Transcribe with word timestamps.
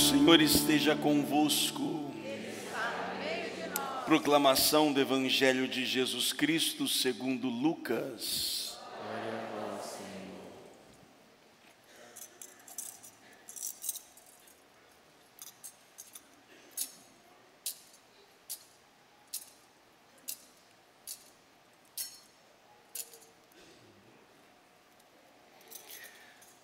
Senhor 0.00 0.40
esteja 0.40 0.96
convosco. 0.96 2.10
Proclamação 4.06 4.92
do 4.92 4.98
Evangelho 4.98 5.68
de 5.68 5.84
Jesus 5.84 6.32
Cristo 6.32 6.88
segundo 6.88 7.48
Lucas. 7.48 8.69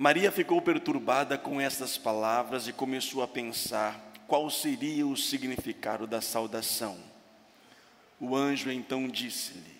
Maria 0.00 0.32
ficou 0.32 0.62
perturbada 0.62 1.36
com 1.36 1.60
estas 1.60 1.98
palavras 1.98 2.66
e 2.66 2.72
começou 2.72 3.22
a 3.22 3.28
pensar 3.28 4.00
qual 4.26 4.48
seria 4.48 5.06
o 5.06 5.14
significado 5.14 6.06
da 6.06 6.22
saudação. 6.22 6.98
O 8.18 8.34
anjo 8.34 8.70
então 8.70 9.06
disse-lhe: 9.06 9.76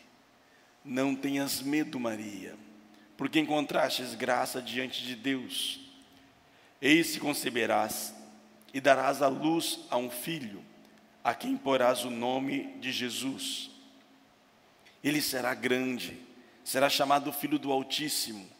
Não 0.85 1.15
tenhas 1.15 1.63
medo, 1.63 1.99
Maria, 1.99 2.55
porque 3.17 3.41
encontrastes 3.41 4.15
graça 4.15 4.61
diante 4.61 5.03
de 5.03 5.17
Deus. 5.17 5.81
Eis 6.83 7.13
que 7.13 7.19
conceberás 7.19 8.15
e 8.75 8.79
darás 8.79 9.23
à 9.23 9.29
luz 9.29 9.81
a 9.89 9.97
um 9.97 10.11
filho, 10.11 10.63
a 11.25 11.35
quem 11.35 11.57
porás 11.57 12.05
o 12.05 12.11
nome 12.11 12.75
de 12.79 12.93
Jesus. 12.93 13.71
Ele 15.03 15.23
será 15.23 15.55
grande, 15.55 16.21
será 16.63 16.91
chamado 16.91 17.33
Filho 17.33 17.59
do 17.59 17.73
Altíssimo 17.73 18.60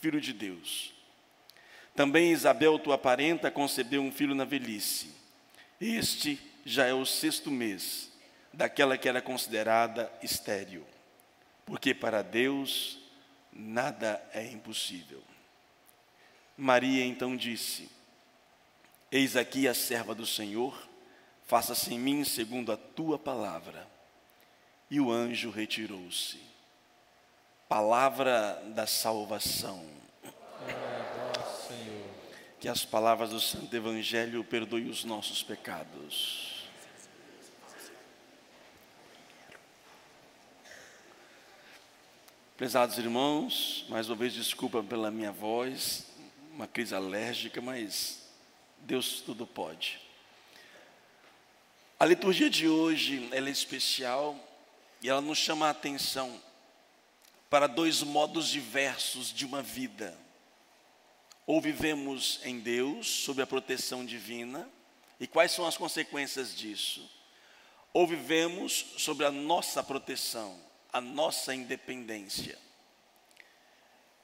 filho 0.00 0.20
de 0.20 0.32
Deus. 0.32 0.92
Também 1.94 2.32
Isabel, 2.32 2.78
tua 2.78 2.96
parenta, 2.96 3.50
concebeu 3.50 4.00
um 4.00 4.10
filho 4.10 4.34
na 4.34 4.44
velhice. 4.44 5.14
Este 5.80 6.40
já 6.64 6.86
é 6.86 6.94
o 6.94 7.04
sexto 7.04 7.50
mês 7.50 8.10
daquela 8.52 8.96
que 8.96 9.08
era 9.08 9.20
considerada 9.20 10.10
estéril, 10.22 10.86
porque 11.64 11.94
para 11.94 12.22
Deus 12.22 12.98
nada 13.52 14.22
é 14.32 14.46
impossível. 14.46 15.22
Maria 16.56 17.04
então 17.04 17.36
disse: 17.36 17.88
Eis 19.10 19.36
aqui 19.36 19.68
a 19.68 19.74
serva 19.74 20.14
do 20.14 20.26
Senhor, 20.26 20.88
faça-se 21.46 21.92
em 21.94 21.98
mim 21.98 22.24
segundo 22.24 22.72
a 22.72 22.76
tua 22.76 23.18
palavra. 23.18 23.88
E 24.90 25.00
o 25.00 25.10
anjo 25.12 25.50
retirou-se 25.50 26.49
palavra 27.70 28.60
da 28.74 28.84
salvação. 28.84 29.88
Que 32.58 32.68
as 32.68 32.84
palavras 32.84 33.30
do 33.30 33.40
Santo 33.40 33.74
Evangelho 33.74 34.42
perdoem 34.42 34.90
os 34.90 35.04
nossos 35.04 35.40
pecados. 35.44 36.64
Prezados 42.56 42.98
irmãos, 42.98 43.86
mais 43.88 44.10
uma 44.10 44.16
vez 44.16 44.34
desculpa 44.34 44.82
pela 44.82 45.08
minha 45.08 45.30
voz, 45.30 46.06
uma 46.52 46.66
crise 46.66 46.92
alérgica, 46.92 47.60
mas 47.60 48.28
Deus 48.80 49.20
tudo 49.20 49.46
pode. 49.46 50.00
A 52.00 52.04
liturgia 52.04 52.50
de 52.50 52.66
hoje 52.66 53.28
é 53.30 53.38
especial 53.48 54.36
e 55.00 55.08
ela 55.08 55.20
nos 55.20 55.38
chama 55.38 55.68
a 55.68 55.70
atenção 55.70 56.49
para 57.50 57.66
dois 57.66 58.00
modos 58.00 58.48
diversos 58.48 59.32
de 59.32 59.44
uma 59.44 59.60
vida. 59.60 60.16
Ou 61.44 61.60
vivemos 61.60 62.38
em 62.44 62.60
Deus, 62.60 63.08
sob 63.08 63.42
a 63.42 63.46
proteção 63.46 64.06
divina, 64.06 64.70
e 65.18 65.26
quais 65.26 65.50
são 65.50 65.66
as 65.66 65.76
consequências 65.76 66.56
disso? 66.56 67.10
Ou 67.92 68.06
vivemos 68.06 68.94
sobre 68.96 69.26
a 69.26 69.32
nossa 69.32 69.82
proteção, 69.82 70.56
a 70.92 71.00
nossa 71.00 71.52
independência. 71.52 72.56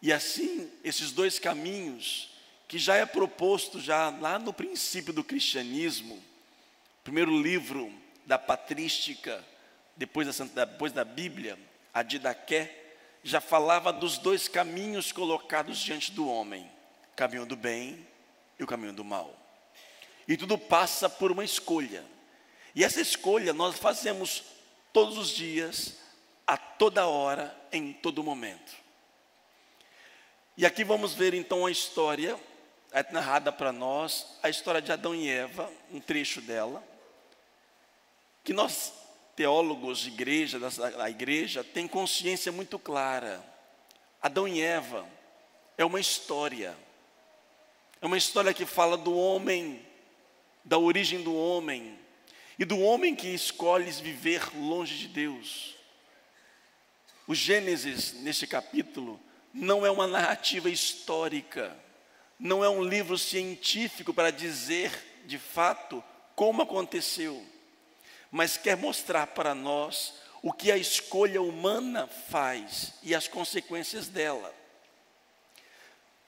E 0.01 0.13
assim, 0.13 0.71
esses 0.85 1.11
dois 1.11 1.41
caminhos, 1.41 2.31
que 2.69 2.79
já 2.79 2.95
é 2.95 3.05
proposto 3.05 3.81
já 3.81 4.09
lá 4.09 4.39
no 4.39 4.53
princípio 4.53 5.13
do 5.13 5.25
cristianismo, 5.25 6.23
primeiro 7.03 7.37
livro 7.43 7.93
da 8.25 8.39
patrística, 8.39 9.45
depois 9.97 10.37
da, 10.37 10.65
depois 10.65 10.93
da 10.93 11.05
Bíblia, 11.05 11.59
a 11.93 12.05
Didaqué, 12.05 12.86
já 13.27 13.41
falava 13.41 13.93
dos 13.93 14.19
dois 14.19 14.47
caminhos 14.47 15.11
colocados 15.11 15.79
diante 15.79 16.13
do 16.13 16.29
homem: 16.29 16.71
o 17.13 17.17
caminho 17.17 17.45
do 17.45 17.57
bem 17.57 18.07
e 18.59 18.63
o 18.63 18.67
caminho 18.67 18.93
do 18.93 19.05
mal. 19.05 19.35
E 20.29 20.37
tudo 20.37 20.57
passa 20.57 21.09
por 21.09 21.33
uma 21.33 21.45
escolha. 21.45 22.05
E 22.75 22.85
essa 22.85 23.01
escolha 23.01 23.53
nós 23.53 23.77
fazemos 23.79 24.45
todos 24.93 25.19
os 25.19 25.31
dias, 25.31 25.97
a 26.47 26.57
toda 26.57 27.07
hora, 27.07 27.55
em 27.73 27.93
todo 27.93 28.23
momento. 28.23 28.73
E 30.57 30.65
aqui 30.65 30.85
vamos 30.85 31.13
ver 31.13 31.35
então 31.35 31.67
a 31.67 31.71
história 31.71 32.39
é 32.93 33.05
narrada 33.13 33.51
para 33.51 33.73
nós, 33.73 34.39
a 34.43 34.49
história 34.49 34.81
de 34.81 34.93
Adão 34.93 35.15
e 35.15 35.29
Eva, 35.29 35.71
um 35.93 36.01
trecho 36.01 36.41
dela, 36.41 36.83
que 38.45 38.53
nós 38.53 38.93
teólogos 39.37 39.99
de 39.99 40.09
igreja, 40.09 40.59
da 40.59 41.11
igreja, 41.11 41.63
têm 41.63 41.87
consciência 41.87 42.51
muito 42.51 42.79
clara. 42.79 43.45
Adão 44.21 44.49
e 44.49 44.63
Eva 44.63 45.07
é 45.77 45.85
uma 45.85 46.01
história. 46.01 46.77
É 48.01 48.07
uma 48.07 48.17
história 48.17 48.55
que 48.55 48.65
fala 48.65 48.97
do 48.97 49.15
homem, 49.15 49.85
da 50.65 50.79
origem 50.79 51.23
do 51.23 51.35
homem 51.35 51.99
e 52.59 52.65
do 52.65 52.81
homem 52.81 53.15
que 53.15 53.29
escolhe 53.29 53.91
viver 53.91 54.43
longe 54.57 54.97
de 54.97 55.09
Deus. 55.09 55.77
O 57.27 57.35
Gênesis, 57.35 58.15
neste 58.15 58.47
capítulo, 58.47 59.21
não 59.53 59.85
é 59.85 59.91
uma 59.91 60.07
narrativa 60.07 60.71
histórica, 60.71 61.77
não 62.39 62.65
é 62.65 62.71
um 62.71 62.83
livro 62.83 63.19
científico 63.19 64.15
para 64.15 64.31
dizer 64.31 64.91
de 65.27 65.39
fato 65.39 66.03
como 66.35 66.63
aconteceu 66.63 67.45
mas 68.31 68.57
quer 68.57 68.77
mostrar 68.77 69.28
para 69.28 69.55
nós 69.55 70.15
o 70.43 70.53
que 70.53 70.71
a 70.71 70.77
escolha 70.77 71.43
humana 71.43 72.07
faz 72.07 72.95
e 73.03 73.15
as 73.15 73.27
consequências 73.27 74.09
dela. 74.09 74.55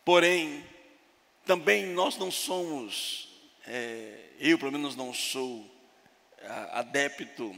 Porém, 0.05 0.65
também 1.45 1.87
nós 1.87 2.17
não 2.17 2.31
somos, 2.31 3.29
é, 3.67 4.31
eu 4.39 4.59
pelo 4.59 4.73
menos 4.73 4.97
não 4.97 5.13
sou 5.13 5.65
adepto 6.73 7.55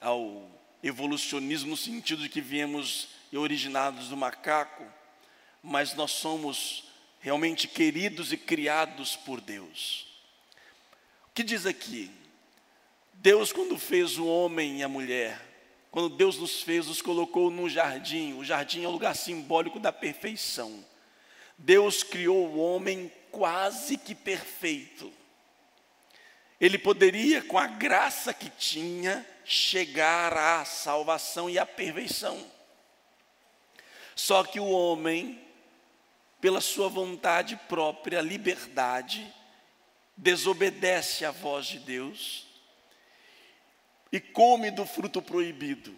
ao 0.00 0.50
evolucionismo 0.82 1.70
no 1.70 1.76
sentido 1.76 2.22
de 2.22 2.28
que 2.28 2.40
viemos 2.40 3.08
originados 3.32 4.08
do 4.08 4.16
macaco, 4.16 4.84
mas 5.62 5.94
nós 5.94 6.10
somos 6.10 6.84
realmente 7.20 7.68
queridos 7.68 8.32
e 8.32 8.36
criados 8.36 9.14
por 9.16 9.40
Deus. 9.40 10.06
O 11.28 11.34
que 11.34 11.42
diz 11.42 11.64
aqui? 11.64 12.10
Deus, 13.22 13.52
quando 13.52 13.78
fez 13.78 14.18
o 14.18 14.26
homem 14.26 14.80
e 14.80 14.82
a 14.82 14.88
mulher, 14.88 15.40
quando 15.92 16.08
Deus 16.08 16.38
nos 16.38 16.60
fez, 16.60 16.88
nos 16.88 17.00
colocou 17.00 17.52
num 17.52 17.68
jardim, 17.68 18.32
o 18.32 18.44
jardim 18.44 18.82
é 18.82 18.88
o 18.88 18.90
lugar 18.90 19.14
simbólico 19.14 19.78
da 19.78 19.92
perfeição. 19.92 20.84
Deus 21.56 22.02
criou 22.02 22.48
o 22.48 22.58
homem 22.58 23.12
quase 23.30 23.96
que 23.96 24.12
perfeito. 24.12 25.12
ele 26.60 26.76
poderia, 26.76 27.40
com 27.42 27.56
a 27.56 27.68
graça 27.68 28.34
que 28.34 28.50
tinha, 28.50 29.24
chegar 29.44 30.36
à 30.36 30.64
salvação 30.64 31.48
e 31.48 31.60
à 31.60 31.64
perfeição. 31.64 32.44
Só 34.16 34.42
que 34.42 34.58
o 34.58 34.68
homem, 34.68 35.40
pela 36.40 36.60
sua 36.60 36.88
vontade 36.88 37.54
própria, 37.68 38.20
liberdade, 38.20 39.32
desobedece 40.16 41.24
à 41.24 41.30
voz 41.30 41.66
de 41.66 41.78
Deus 41.78 42.50
e 44.12 44.20
come 44.20 44.70
do 44.70 44.84
fruto 44.84 45.22
proibido. 45.22 45.96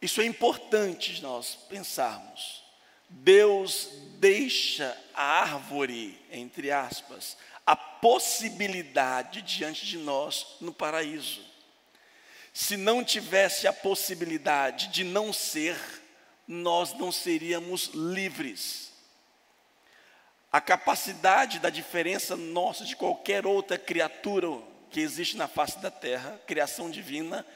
Isso 0.00 0.22
é 0.22 0.24
importante 0.24 1.20
nós 1.20 1.54
pensarmos. 1.68 2.64
Deus 3.10 3.88
deixa 4.18 4.96
a 5.14 5.40
árvore, 5.42 6.18
entre 6.30 6.70
aspas, 6.70 7.36
a 7.66 7.76
possibilidade 7.76 9.42
diante 9.42 9.84
de 9.84 9.98
nós 9.98 10.56
no 10.60 10.72
paraíso. 10.72 11.44
Se 12.52 12.76
não 12.76 13.04
tivesse 13.04 13.66
a 13.66 13.72
possibilidade 13.72 14.88
de 14.88 15.04
não 15.04 15.32
ser, 15.32 15.76
nós 16.48 16.94
não 16.94 17.12
seríamos 17.12 17.90
livres. 17.92 18.90
A 20.50 20.60
capacidade 20.60 21.58
da 21.58 21.70
diferença 21.70 22.36
nossa 22.36 22.84
de 22.84 22.96
qualquer 22.96 23.46
outra 23.46 23.78
criatura 23.78 24.48
que 24.90 25.00
existe 25.00 25.36
na 25.36 25.48
face 25.48 25.78
da 25.78 25.90
terra, 25.90 26.40
criação 26.46 26.90
divina, 26.90 27.46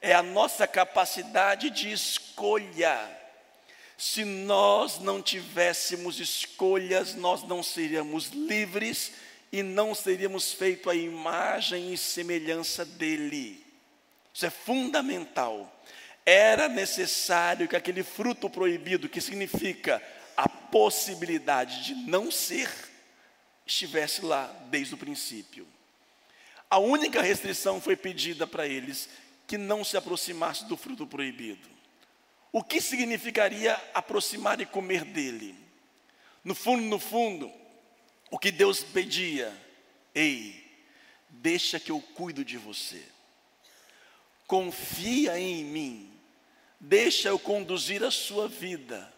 é 0.00 0.14
a 0.14 0.22
nossa 0.22 0.66
capacidade 0.66 1.70
de 1.70 1.92
escolha. 1.92 2.98
Se 3.96 4.24
nós 4.24 4.98
não 5.00 5.20
tivéssemos 5.20 6.20
escolhas, 6.20 7.14
nós 7.14 7.42
não 7.42 7.62
seríamos 7.62 8.28
livres 8.28 9.12
e 9.50 9.62
não 9.62 9.94
seríamos 9.94 10.52
feitos 10.52 10.92
à 10.92 10.94
imagem 10.94 11.92
e 11.92 11.98
semelhança 11.98 12.84
dele. 12.84 13.64
Isso 14.32 14.46
é 14.46 14.50
fundamental. 14.50 15.74
Era 16.24 16.68
necessário 16.68 17.66
que 17.66 17.74
aquele 17.74 18.02
fruto 18.02 18.48
proibido, 18.48 19.08
que 19.08 19.20
significa 19.20 20.02
a 20.36 20.48
possibilidade 20.48 21.82
de 21.82 21.94
não 22.08 22.30
ser, 22.30 22.70
estivesse 23.66 24.24
lá 24.24 24.46
desde 24.70 24.94
o 24.94 24.98
princípio. 24.98 25.66
A 26.70 26.78
única 26.78 27.22
restrição 27.22 27.80
foi 27.80 27.96
pedida 27.96 28.46
para 28.46 28.66
eles 28.66 29.08
que 29.46 29.56
não 29.56 29.82
se 29.82 29.96
aproximasse 29.96 30.66
do 30.66 30.76
fruto 30.76 31.06
proibido. 31.06 31.68
O 32.52 32.62
que 32.62 32.80
significaria 32.80 33.74
aproximar 33.94 34.60
e 34.60 34.66
comer 34.66 35.04
dele? 35.04 35.54
No 36.44 36.54
fundo, 36.54 36.82
no 36.84 36.98
fundo, 36.98 37.50
o 38.30 38.38
que 38.38 38.50
Deus 38.50 38.82
pedia, 38.82 39.54
ei, 40.14 40.64
deixa 41.28 41.80
que 41.80 41.90
eu 41.90 42.00
cuido 42.00 42.44
de 42.44 42.58
você. 42.58 43.02
Confia 44.46 45.38
em 45.38 45.64
mim. 45.64 46.10
Deixa 46.80 47.28
eu 47.28 47.38
conduzir 47.38 48.04
a 48.04 48.10
sua 48.10 48.48
vida. 48.48 49.12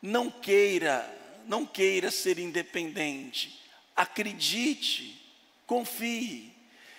Não 0.00 0.30
queira, 0.30 1.08
não 1.46 1.64
queira 1.64 2.10
ser 2.10 2.38
independente. 2.38 3.60
Acredite, 3.96 5.20
confie. 5.66 6.57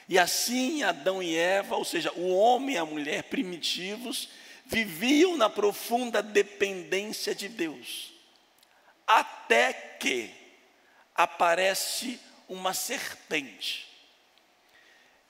E 0.09 0.17
assim 0.17 0.81
Adão 0.81 1.21
e 1.21 1.38
Eva, 1.38 1.75
ou 1.75 1.85
seja, 1.85 2.11
o 2.13 2.35
homem 2.35 2.75
e 2.75 2.77
a 2.79 2.85
mulher 2.85 3.23
primitivos, 3.25 4.27
viviam 4.65 5.38
na 5.38 5.47
profunda 5.47 6.23
dependência 6.23 7.35
de 7.35 7.47
Deus. 7.47 8.11
Até 9.06 9.71
que 9.71 10.31
aparece 11.13 12.19
uma 12.47 12.73
serpente. 12.73 13.88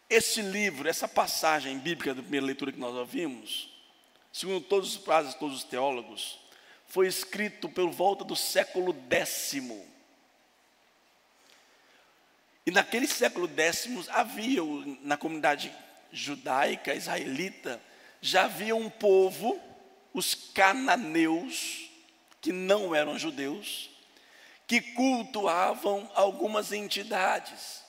Esse 0.10 0.42
livro, 0.42 0.88
essa 0.88 1.10
passagem 1.10 1.78
bíblica 1.78 2.14
da 2.14 2.22
primeira 2.22 2.46
leitura 2.46 2.72
que 2.72 2.80
nós 2.80 2.96
ouvimos, 2.96 3.70
segundo 4.32 4.62
todos 4.62 4.96
os 4.96 4.98
prazos, 4.98 5.36
todos 5.36 5.58
os 5.58 5.64
teólogos, 5.66 6.40
foi 6.88 7.06
escrito 7.06 7.68
por 7.68 7.90
volta 7.92 8.24
do 8.24 8.36
século 8.36 8.94
décimo 8.94 9.86
e 12.70 12.72
naquele 12.72 13.08
século 13.08 13.48
décimo 13.48 14.06
havia 14.10 14.62
na 15.02 15.18
comunidade 15.18 15.76
judaica, 16.12 16.94
israelita, 16.94 17.82
já 18.22 18.46
havia 18.46 18.76
um 18.76 18.92
povo, 18.92 19.60
os 20.14 20.36
cananeus, 20.36 21.90
que 22.40 22.52
não 22.52 22.94
eram 22.94 23.18
judeus, 23.18 23.90
que 24.68 24.82
cultuavam 24.82 26.12
algumas 26.14 26.72
entidades. 26.72 27.84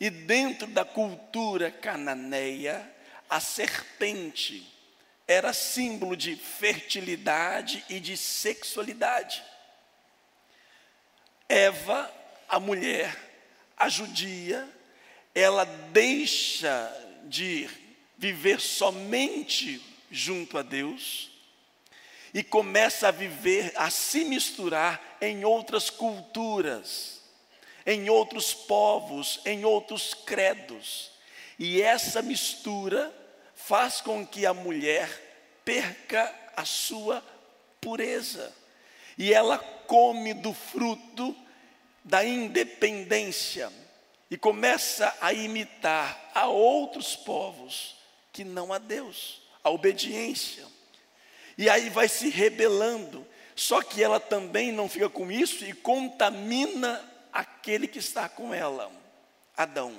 E 0.00 0.08
dentro 0.08 0.68
da 0.68 0.86
cultura 0.86 1.70
cananeia, 1.70 2.90
a 3.28 3.40
serpente 3.40 4.66
era 5.28 5.52
símbolo 5.52 6.16
de 6.16 6.34
fertilidade 6.34 7.84
e 7.90 8.00
de 8.00 8.16
sexualidade. 8.16 9.44
Eva, 11.46 12.10
a 12.48 12.58
mulher, 12.58 13.23
a 13.84 13.88
judia, 13.90 14.66
ela 15.34 15.64
deixa 15.64 16.90
de 17.24 17.68
viver 18.16 18.58
somente 18.58 19.82
junto 20.10 20.56
a 20.56 20.62
Deus 20.62 21.30
e 22.32 22.42
começa 22.42 23.08
a 23.08 23.10
viver, 23.10 23.72
a 23.76 23.90
se 23.90 24.24
misturar 24.24 25.18
em 25.20 25.44
outras 25.44 25.90
culturas, 25.90 27.20
em 27.84 28.08
outros 28.08 28.54
povos, 28.54 29.40
em 29.44 29.66
outros 29.66 30.14
credos. 30.14 31.10
E 31.58 31.82
essa 31.82 32.22
mistura 32.22 33.14
faz 33.54 34.00
com 34.00 34.26
que 34.26 34.46
a 34.46 34.54
mulher 34.54 35.60
perca 35.62 36.34
a 36.56 36.64
sua 36.64 37.22
pureza. 37.82 38.50
E 39.18 39.32
ela 39.32 39.58
come 39.58 40.32
do 40.32 40.54
fruto 40.54 41.36
da 42.04 42.24
independência 42.24 43.72
e 44.30 44.36
começa 44.36 45.16
a 45.20 45.32
imitar 45.32 46.30
a 46.34 46.46
outros 46.46 47.16
povos 47.16 47.96
que 48.32 48.44
não 48.44 48.72
a 48.72 48.78
Deus, 48.78 49.42
a 49.62 49.70
obediência. 49.70 50.66
E 51.56 51.68
aí 51.68 51.88
vai 51.88 52.08
se 52.08 52.28
rebelando, 52.28 53.26
só 53.56 53.80
que 53.80 54.02
ela 54.02 54.20
também 54.20 54.72
não 54.72 54.88
fica 54.88 55.08
com 55.08 55.30
isso 55.30 55.64
e 55.64 55.72
contamina 55.72 57.02
aquele 57.32 57.86
que 57.86 57.98
está 57.98 58.28
com 58.28 58.52
ela, 58.52 58.90
Adão. 59.56 59.94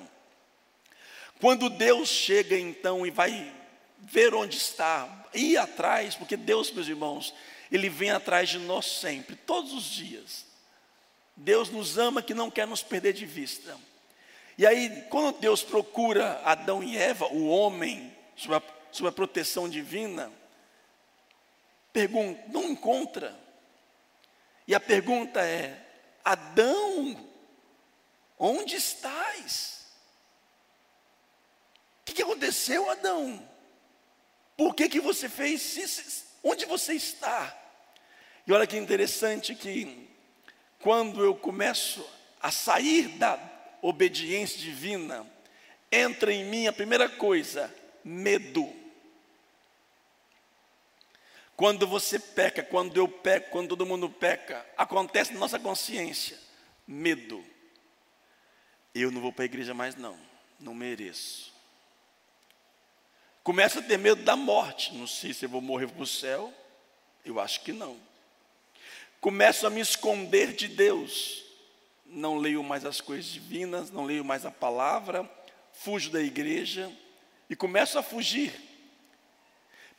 Quando 1.40 1.68
Deus 1.68 2.08
chega 2.08 2.58
então 2.58 3.06
e 3.06 3.10
vai 3.10 3.52
ver 3.98 4.34
onde 4.34 4.56
está, 4.56 5.26
ir 5.34 5.56
atrás, 5.56 6.14
porque 6.14 6.36
Deus, 6.36 6.70
meus 6.70 6.88
irmãos, 6.88 7.34
Ele 7.70 7.88
vem 7.88 8.10
atrás 8.10 8.48
de 8.48 8.58
nós 8.58 8.86
sempre, 8.86 9.34
todos 9.34 9.72
os 9.72 9.84
dias. 9.84 10.46
Deus 11.36 11.68
nos 11.68 11.98
ama 11.98 12.22
que 12.22 12.32
não 12.32 12.50
quer 12.50 12.66
nos 12.66 12.82
perder 12.82 13.12
de 13.12 13.26
vista. 13.26 13.78
E 14.56 14.66
aí, 14.66 15.04
quando 15.10 15.38
Deus 15.38 15.62
procura 15.62 16.40
Adão 16.42 16.82
e 16.82 16.96
Eva, 16.96 17.26
o 17.26 17.46
homem, 17.48 18.16
sob 18.34 18.54
a, 18.54 18.62
sob 18.90 19.08
a 19.08 19.12
proteção 19.12 19.68
divina, 19.68 20.32
pergunta, 21.92 22.42
não 22.48 22.64
encontra. 22.64 23.38
E 24.66 24.74
a 24.74 24.80
pergunta 24.80 25.44
é: 25.44 25.78
Adão, 26.24 27.28
onde 28.38 28.76
estás? 28.76 29.86
O 32.00 32.04
que, 32.06 32.14
que 32.14 32.22
aconteceu, 32.22 32.90
Adão? 32.90 33.46
Por 34.56 34.74
que, 34.74 34.88
que 34.88 35.00
você 35.00 35.28
fez 35.28 35.76
isso? 35.76 36.24
Onde 36.42 36.64
você 36.64 36.94
está? 36.94 37.54
E 38.46 38.52
olha 38.52 38.66
que 38.66 38.76
interessante 38.78 39.54
que 39.54 40.15
quando 40.86 41.24
eu 41.24 41.34
começo 41.34 42.08
a 42.40 42.52
sair 42.52 43.08
da 43.18 43.36
obediência 43.82 44.56
divina, 44.56 45.26
entra 45.90 46.32
em 46.32 46.44
mim 46.44 46.68
a 46.68 46.72
primeira 46.72 47.08
coisa, 47.08 47.74
medo. 48.04 48.72
Quando 51.56 51.88
você 51.88 52.20
peca, 52.20 52.62
quando 52.62 52.96
eu 52.96 53.08
peco, 53.08 53.50
quando 53.50 53.70
todo 53.70 53.84
mundo 53.84 54.08
peca, 54.08 54.64
acontece 54.76 55.32
na 55.32 55.40
nossa 55.40 55.58
consciência, 55.58 56.38
medo. 56.86 57.44
Eu 58.94 59.10
não 59.10 59.20
vou 59.20 59.32
para 59.32 59.42
a 59.42 59.46
igreja 59.46 59.74
mais 59.74 59.96
não, 59.96 60.16
não 60.60 60.72
mereço. 60.72 61.52
Começa 63.42 63.80
a 63.80 63.82
ter 63.82 63.98
medo 63.98 64.22
da 64.22 64.36
morte, 64.36 64.94
não 64.94 65.08
sei 65.08 65.34
se 65.34 65.46
eu 65.46 65.48
vou 65.48 65.60
morrer 65.60 65.88
para 65.88 66.04
o 66.04 66.06
céu, 66.06 66.54
eu 67.24 67.40
acho 67.40 67.62
que 67.62 67.72
não. 67.72 67.98
Começo 69.20 69.66
a 69.66 69.70
me 69.70 69.80
esconder 69.80 70.52
de 70.52 70.68
Deus. 70.68 71.44
Não 72.04 72.36
leio 72.36 72.62
mais 72.62 72.84
as 72.84 73.00
coisas 73.00 73.26
divinas, 73.26 73.90
não 73.90 74.04
leio 74.04 74.24
mais 74.24 74.46
a 74.46 74.50
palavra, 74.50 75.28
fujo 75.72 76.10
da 76.10 76.20
igreja 76.20 76.90
e 77.48 77.56
começo 77.56 77.98
a 77.98 78.02
fugir. 78.02 78.52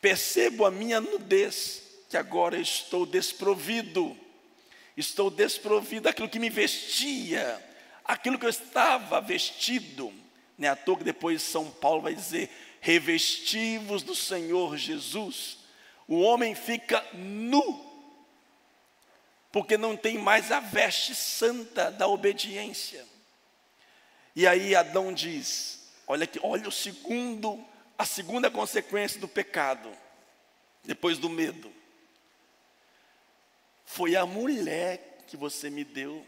Percebo 0.01 0.65
a 0.65 0.71
minha 0.71 1.01
nudez, 1.01 1.83
que 2.09 2.17
agora 2.17 2.57
estou 2.59 3.05
desprovido. 3.05 4.17
Estou 4.95 5.29
desprovido 5.29 6.03
daquilo 6.03 6.29
que 6.29 6.39
me 6.39 6.49
vestia, 6.49 7.63
aquilo 8.03 8.39
que 8.39 8.45
eu 8.45 8.49
estava 8.49 9.21
vestido. 9.21 10.13
Não 10.57 10.67
é 10.67 10.71
à 10.71 10.75
toa 10.75 10.97
que 10.97 11.03
depois 11.03 11.41
São 11.41 11.69
Paulo 11.69 12.01
vai 12.01 12.15
dizer: 12.15 12.49
revestivos 12.81 14.01
do 14.01 14.15
Senhor 14.15 14.75
Jesus. 14.77 15.59
O 16.07 16.21
homem 16.21 16.55
fica 16.55 17.05
nu, 17.13 17.96
porque 19.57 19.75
não 19.75 19.97
tem 19.97 20.19
mais 20.19 20.51
a 20.51 20.59
veste 20.59 21.15
santa 21.15 21.89
da 21.89 22.07
obediência. 22.07 23.03
E 24.35 24.45
aí 24.45 24.75
Adão 24.75 25.11
diz: 25.11 25.89
olha 26.05 26.27
que 26.27 26.39
olha 26.43 26.69
o 26.69 26.71
segundo, 26.71 27.65
a 27.97 28.05
segunda 28.05 28.51
consequência 28.51 29.19
do 29.19 29.27
pecado, 29.27 29.91
depois 30.83 31.17
do 31.17 31.27
medo. 31.27 31.73
Foi 33.83 34.15
a 34.15 34.27
mulher 34.27 35.23
que 35.25 35.35
você 35.35 35.71
me 35.71 35.83
deu. 35.83 36.23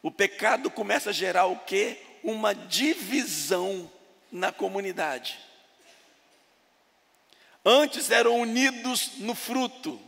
O 0.00 0.08
pecado 0.12 0.70
começa 0.70 1.10
a 1.10 1.12
gerar 1.12 1.46
o 1.46 1.58
quê? 1.58 2.00
Uma 2.22 2.54
divisão 2.54 3.90
na 4.30 4.52
comunidade. 4.52 5.36
Antes 7.64 8.12
eram 8.12 8.38
unidos 8.38 9.14
no 9.18 9.34
fruto, 9.34 10.00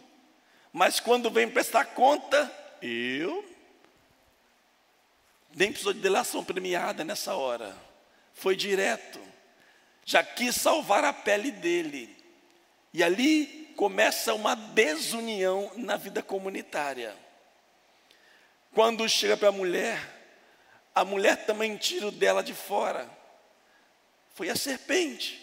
mas 0.74 0.98
quando 0.98 1.30
vem 1.30 1.48
prestar 1.48 1.84
conta, 1.84 2.52
eu 2.82 3.48
nem 5.54 5.70
precisou 5.70 5.92
de 5.92 6.00
delação 6.00 6.42
premiada 6.42 7.04
nessa 7.04 7.36
hora. 7.36 7.76
Foi 8.34 8.56
direto. 8.56 9.20
Já 10.04 10.24
quis 10.24 10.56
salvar 10.56 11.04
a 11.04 11.12
pele 11.12 11.52
dele. 11.52 12.16
E 12.92 13.04
ali 13.04 13.72
começa 13.76 14.34
uma 14.34 14.56
desunião 14.56 15.70
na 15.76 15.96
vida 15.96 16.24
comunitária. 16.24 17.14
Quando 18.72 19.08
chega 19.08 19.36
para 19.36 19.50
a 19.50 19.52
mulher, 19.52 20.00
a 20.92 21.04
mulher 21.04 21.46
também 21.46 21.76
tira 21.76 22.08
o 22.08 22.10
dela 22.10 22.42
de 22.42 22.52
fora. 22.52 23.08
Foi 24.34 24.50
a 24.50 24.56
serpente, 24.56 25.40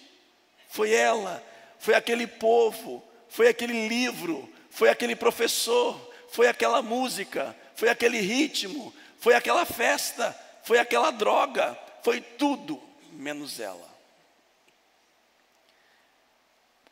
foi 0.68 0.92
ela, 0.92 1.42
foi 1.80 1.94
aquele 1.94 2.28
povo, 2.28 3.02
foi 3.30 3.48
aquele 3.48 3.88
livro, 3.88 4.52
foi 4.72 4.90
aquele 4.90 5.16
professor, 5.16 6.12
foi 6.30 6.48
aquela 6.48 6.82
música, 6.82 7.56
foi 7.75 7.90
aquele 7.90 8.20
ritmo, 8.20 8.94
foi 9.20 9.36
aquela 9.36 9.66
festa, 9.66 10.36
foi 10.63 10.80
aquela 10.80 11.12
droga, 11.12 11.78
foi 12.01 12.22
tudo 12.22 12.82
menos 13.12 13.60
ela. 13.60 13.92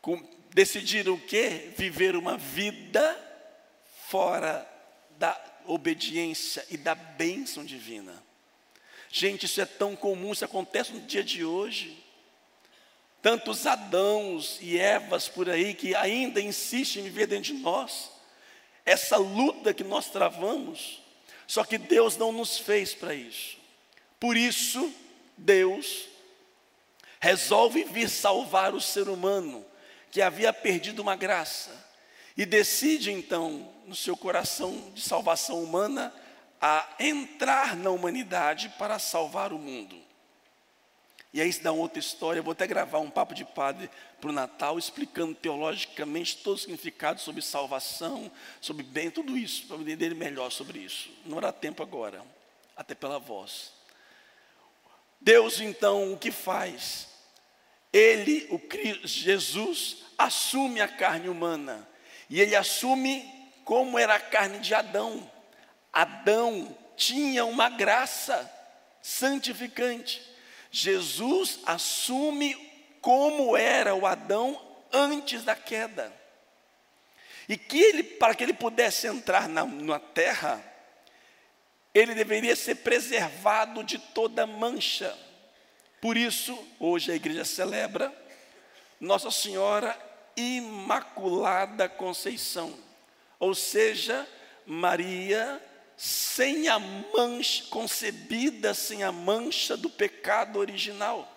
Com, 0.00 0.22
decidiram 0.50 1.14
o 1.14 1.20
quê? 1.20 1.72
Viver 1.76 2.14
uma 2.16 2.36
vida 2.36 3.18
fora 4.06 4.66
da 5.18 5.38
obediência 5.66 6.64
e 6.70 6.76
da 6.76 6.94
bênção 6.94 7.64
divina. 7.64 8.22
Gente, 9.10 9.46
isso 9.46 9.60
é 9.60 9.66
tão 9.66 9.96
comum, 9.96 10.32
isso 10.32 10.44
acontece 10.44 10.92
no 10.92 11.00
dia 11.00 11.24
de 11.24 11.44
hoje. 11.44 11.98
Tantos 13.22 13.66
Adãos 13.66 14.58
e 14.60 14.78
Evas 14.78 15.28
por 15.28 15.50
aí 15.50 15.74
que 15.74 15.94
ainda 15.94 16.40
insistem 16.40 17.02
em 17.02 17.04
viver 17.04 17.26
dentro 17.26 17.54
de 17.54 17.60
nós. 17.60 18.10
Essa 18.84 19.16
luta 19.16 19.74
que 19.74 19.84
nós 19.84 20.08
travamos, 20.08 21.02
só 21.46 21.64
que 21.64 21.76
Deus 21.76 22.16
não 22.16 22.32
nos 22.32 22.58
fez 22.58 22.94
para 22.94 23.14
isso. 23.14 23.58
Por 24.18 24.36
isso, 24.36 24.92
Deus 25.36 26.08
resolve 27.20 27.84
vir 27.84 28.08
salvar 28.08 28.74
o 28.74 28.80
ser 28.80 29.08
humano 29.08 29.64
que 30.10 30.22
havia 30.22 30.52
perdido 30.52 31.02
uma 31.02 31.14
graça 31.14 31.70
e 32.36 32.46
decide 32.46 33.12
então, 33.12 33.70
no 33.86 33.94
seu 33.94 34.16
coração 34.16 34.90
de 34.94 35.02
salvação 35.02 35.62
humana, 35.62 36.12
a 36.60 36.88
entrar 36.98 37.76
na 37.76 37.90
humanidade 37.90 38.70
para 38.78 38.98
salvar 38.98 39.52
o 39.52 39.58
mundo. 39.58 39.96
E 41.32 41.40
aí 41.40 41.48
isso 41.48 41.62
dá 41.62 41.70
outra 41.70 41.98
história. 41.98 42.40
Eu 42.40 42.42
vou 42.42 42.52
até 42.52 42.66
gravar 42.66 42.98
um 42.98 43.10
papo 43.10 43.34
de 43.34 43.44
padre 43.44 43.88
para 44.20 44.30
o 44.30 44.32
Natal, 44.32 44.78
explicando 44.78 45.34
teologicamente 45.34 46.38
todo 46.38 46.56
o 46.56 46.58
significado 46.58 47.20
sobre 47.20 47.40
salvação, 47.40 48.30
sobre 48.60 48.82
bem, 48.82 49.10
tudo 49.10 49.36
isso, 49.38 49.66
para 49.66 49.76
entender 49.76 50.14
melhor 50.14 50.50
sobre 50.50 50.80
isso. 50.80 51.10
Não 51.24 51.38
era 51.38 51.52
tempo 51.52 51.82
agora, 51.82 52.22
até 52.76 52.94
pela 52.94 53.18
voz. 53.18 53.72
Deus 55.20 55.60
então 55.60 56.12
o 56.12 56.18
que 56.18 56.32
faz? 56.32 57.08
Ele, 57.92 58.46
o 58.50 58.58
Cristo, 58.58 59.06
Jesus, 59.06 59.98
assume 60.16 60.80
a 60.80 60.88
carne 60.88 61.28
humana. 61.28 61.88
E 62.28 62.40
ele 62.40 62.56
assume 62.56 63.24
como 63.64 63.98
era 63.98 64.14
a 64.16 64.20
carne 64.20 64.58
de 64.58 64.74
Adão. 64.74 65.30
Adão 65.92 66.76
tinha 66.96 67.44
uma 67.44 67.68
graça 67.68 68.50
santificante. 69.02 70.29
Jesus 70.70 71.60
assume 71.66 72.54
como 73.00 73.56
era 73.56 73.94
o 73.94 74.06
Adão 74.06 74.60
antes 74.92 75.42
da 75.42 75.54
queda. 75.54 76.12
E 77.48 77.56
que 77.56 77.80
ele, 77.80 78.02
para 78.02 78.34
que 78.34 78.44
ele 78.44 78.52
pudesse 78.52 79.06
entrar 79.06 79.48
na, 79.48 79.64
na 79.64 79.98
terra, 79.98 80.62
ele 81.92 82.14
deveria 82.14 82.54
ser 82.54 82.76
preservado 82.76 83.82
de 83.82 83.98
toda 83.98 84.46
mancha. 84.46 85.16
Por 86.00 86.16
isso, 86.16 86.56
hoje 86.78 87.10
a 87.10 87.16
igreja 87.16 87.44
celebra 87.44 88.12
Nossa 89.00 89.30
Senhora 89.30 89.98
Imaculada 90.36 91.88
Conceição, 91.88 92.78
ou 93.38 93.54
seja, 93.54 94.26
Maria 94.64 95.60
sem 96.00 96.68
a 96.68 96.78
mancha, 96.78 97.64
concebida 97.64 98.72
sem 98.72 99.02
a 99.02 99.12
mancha 99.12 99.76
do 99.76 99.90
pecado 99.90 100.58
original. 100.58 101.30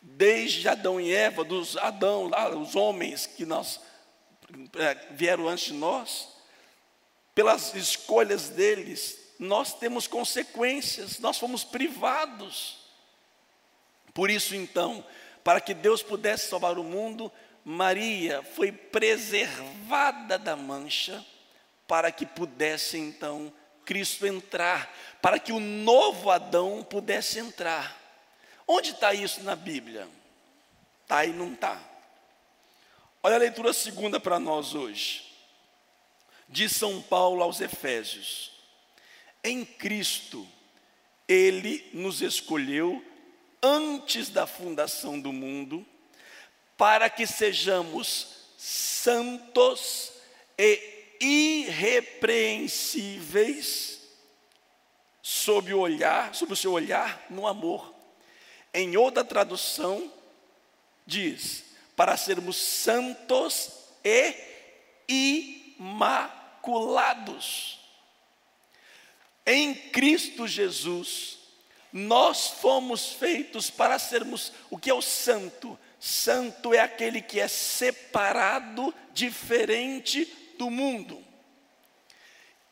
Desde 0.00 0.68
Adão 0.68 1.00
e 1.00 1.12
Eva, 1.12 1.44
dos 1.44 1.76
Adão, 1.76 2.28
lá, 2.28 2.48
os 2.56 2.74
homens 2.74 3.26
que 3.26 3.44
nós 3.44 3.80
é, 4.76 4.94
vieram 5.10 5.48
antes 5.48 5.66
de 5.66 5.74
nós, 5.74 6.28
pelas 7.34 7.74
escolhas 7.74 8.48
deles, 8.48 9.18
nós 9.38 9.74
temos 9.74 10.06
consequências, 10.06 11.18
nós 11.18 11.38
fomos 11.38 11.64
privados 11.64 12.86
por 14.16 14.30
isso, 14.30 14.56
então, 14.56 15.04
para 15.44 15.60
que 15.60 15.74
Deus 15.74 16.02
pudesse 16.02 16.48
salvar 16.48 16.78
o 16.78 16.82
mundo, 16.82 17.30
Maria 17.62 18.42
foi 18.42 18.72
preservada 18.72 20.38
da 20.38 20.56
mancha, 20.56 21.22
para 21.86 22.10
que 22.10 22.24
pudesse 22.24 22.96
então 22.96 23.52
Cristo 23.86 24.26
entrar, 24.26 24.92
para 25.22 25.38
que 25.38 25.52
o 25.52 25.60
novo 25.60 26.30
Adão 26.30 26.82
pudesse 26.82 27.38
entrar. 27.38 27.96
Onde 28.66 28.90
está 28.90 29.14
isso 29.14 29.42
na 29.44 29.54
Bíblia? 29.54 30.06
Está 31.02 31.24
e 31.24 31.32
não 31.32 31.54
está. 31.54 31.80
Olha 33.22 33.36
a 33.36 33.38
leitura 33.38 33.72
segunda 33.72 34.20
para 34.20 34.38
nós 34.38 34.74
hoje. 34.74 35.24
De 36.48 36.68
São 36.68 37.00
Paulo 37.00 37.42
aos 37.42 37.60
Efésios. 37.60 38.52
Em 39.42 39.64
Cristo, 39.64 40.46
Ele 41.28 41.88
nos 41.92 42.20
escolheu 42.20 43.04
antes 43.62 44.28
da 44.28 44.46
fundação 44.46 45.18
do 45.18 45.32
mundo, 45.32 45.86
para 46.76 47.08
que 47.08 47.26
sejamos 47.26 48.36
santos 48.58 50.12
e 50.58 50.95
irrepreensíveis 51.20 54.00
sob 55.22 55.72
o 55.74 55.80
olhar, 55.80 56.34
sob 56.34 56.52
o 56.52 56.56
seu 56.56 56.72
olhar 56.72 57.26
no 57.28 57.46
amor. 57.46 57.94
Em 58.72 58.96
outra 58.96 59.22
tradução 59.24 60.10
diz: 61.04 61.64
para 61.96 62.16
sermos 62.16 62.56
santos 62.56 63.72
e 64.04 65.74
imaculados. 65.78 67.80
Em 69.44 69.74
Cristo 69.74 70.46
Jesus, 70.46 71.38
nós 71.92 72.46
fomos 72.48 73.12
feitos 73.12 73.68
para 73.70 73.98
sermos 73.98 74.52
o 74.70 74.78
que 74.78 74.90
é 74.90 74.94
o 74.94 75.02
santo. 75.02 75.76
Santo 75.98 76.74
é 76.74 76.78
aquele 76.78 77.20
que 77.22 77.40
é 77.40 77.48
separado, 77.48 78.94
diferente 79.12 80.45
do 80.56 80.70
mundo. 80.70 81.22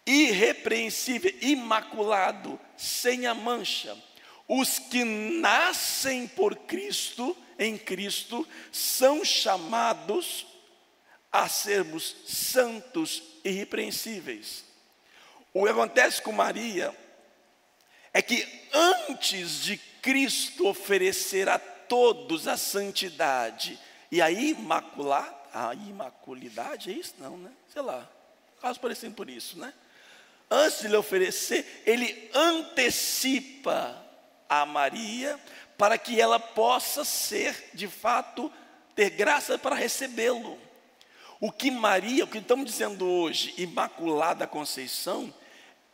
Irrepreensível, 0.06 1.32
imaculado, 1.40 2.60
sem 2.76 3.26
a 3.26 3.34
mancha. 3.34 3.96
Os 4.46 4.78
que 4.78 5.04
nascem 5.04 6.26
por 6.26 6.54
Cristo, 6.56 7.36
em 7.58 7.78
Cristo, 7.78 8.46
são 8.70 9.24
chamados 9.24 10.46
a 11.32 11.48
sermos 11.48 12.14
santos 12.26 13.22
irrepreensíveis. 13.42 14.64
O 15.52 15.64
que 15.64 15.70
acontece 15.70 16.20
com 16.20 16.32
Maria 16.32 16.94
é 18.12 18.20
que 18.20 18.46
antes 18.72 19.62
de 19.62 19.76
Cristo 19.76 20.68
oferecer 20.68 21.48
a 21.48 21.58
todos 21.58 22.46
a 22.46 22.56
santidade 22.56 23.78
e 24.10 24.20
a 24.20 24.30
imacular, 24.30 25.43
a 25.54 25.72
imaculidade, 25.72 26.90
é 26.90 26.94
isso? 26.94 27.14
Não, 27.18 27.38
né? 27.38 27.52
Sei 27.72 27.80
lá, 27.80 28.10
quase 28.60 28.80
parecendo 28.80 29.14
por 29.14 29.30
isso, 29.30 29.56
né? 29.56 29.72
Antes 30.50 30.80
de 30.80 30.88
lhe 30.88 30.96
oferecer, 30.96 31.82
ele 31.86 32.28
antecipa 32.34 34.04
a 34.48 34.66
Maria, 34.66 35.38
para 35.78 35.96
que 35.96 36.20
ela 36.20 36.40
possa 36.40 37.04
ser, 37.04 37.70
de 37.72 37.86
fato, 37.88 38.52
ter 38.94 39.08
graça 39.10 39.56
para 39.56 39.76
recebê-lo. 39.76 40.58
O 41.40 41.52
que 41.52 41.70
Maria, 41.70 42.24
o 42.24 42.28
que 42.28 42.38
estamos 42.38 42.66
dizendo 42.66 43.06
hoje, 43.06 43.54
Imaculada 43.56 44.44
Conceição, 44.46 45.32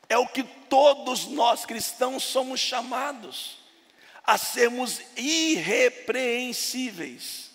é 0.09 0.19
o 0.19 0.27
que 0.27 0.43
todos 0.43 1.27
nós 1.27 1.67
cristãos 1.67 2.25
somos 2.25 2.59
chamados 2.61 3.59
a 4.25 4.39
sermos 4.39 5.03
irrepreensíveis 5.17 7.50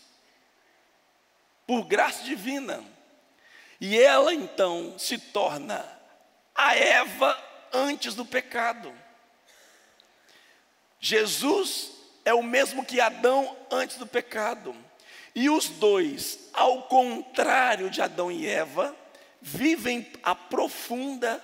por 1.65 1.85
graça 1.85 2.23
divina. 2.23 2.83
E 3.79 3.99
ela 3.99 4.33
então 4.33 4.97
se 4.97 5.17
torna 5.17 5.85
a 6.53 6.75
Eva 6.75 7.37
antes 7.73 8.15
do 8.15 8.25
pecado. 8.25 8.93
Jesus 10.99 11.91
é 12.23 12.33
o 12.33 12.41
mesmo 12.41 12.85
que 12.85 12.99
Adão 12.99 13.55
antes 13.69 13.97
do 13.97 14.07
pecado. 14.07 14.75
E 15.35 15.49
os 15.49 15.67
dois, 15.67 16.49
ao 16.53 16.83
contrário 16.83 17.89
de 17.89 18.01
Adão 18.01 18.31
e 18.31 18.47
Eva, 18.47 18.95
vivem 19.41 20.09
a 20.23 20.33
profunda 20.33 21.43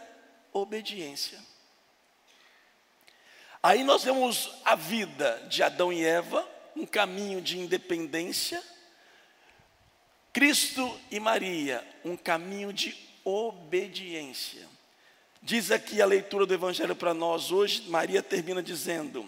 obediência. 0.53 1.37
Aí 3.61 3.83
nós 3.83 4.03
vemos 4.03 4.49
a 4.65 4.75
vida 4.75 5.45
de 5.47 5.61
Adão 5.61 5.93
e 5.93 6.03
Eva, 6.03 6.47
um 6.75 6.85
caminho 6.85 7.41
de 7.41 7.59
independência. 7.59 8.63
Cristo 10.33 11.00
e 11.09 11.19
Maria, 11.19 11.85
um 12.05 12.15
caminho 12.15 12.71
de 12.71 12.95
obediência. 13.25 14.67
Diz 15.41 15.71
aqui 15.71 16.01
a 16.01 16.05
leitura 16.05 16.45
do 16.45 16.53
Evangelho 16.53 16.95
para 16.95 17.13
nós 17.13 17.51
hoje, 17.51 17.89
Maria 17.89 18.23
termina 18.23 18.63
dizendo: 18.63 19.27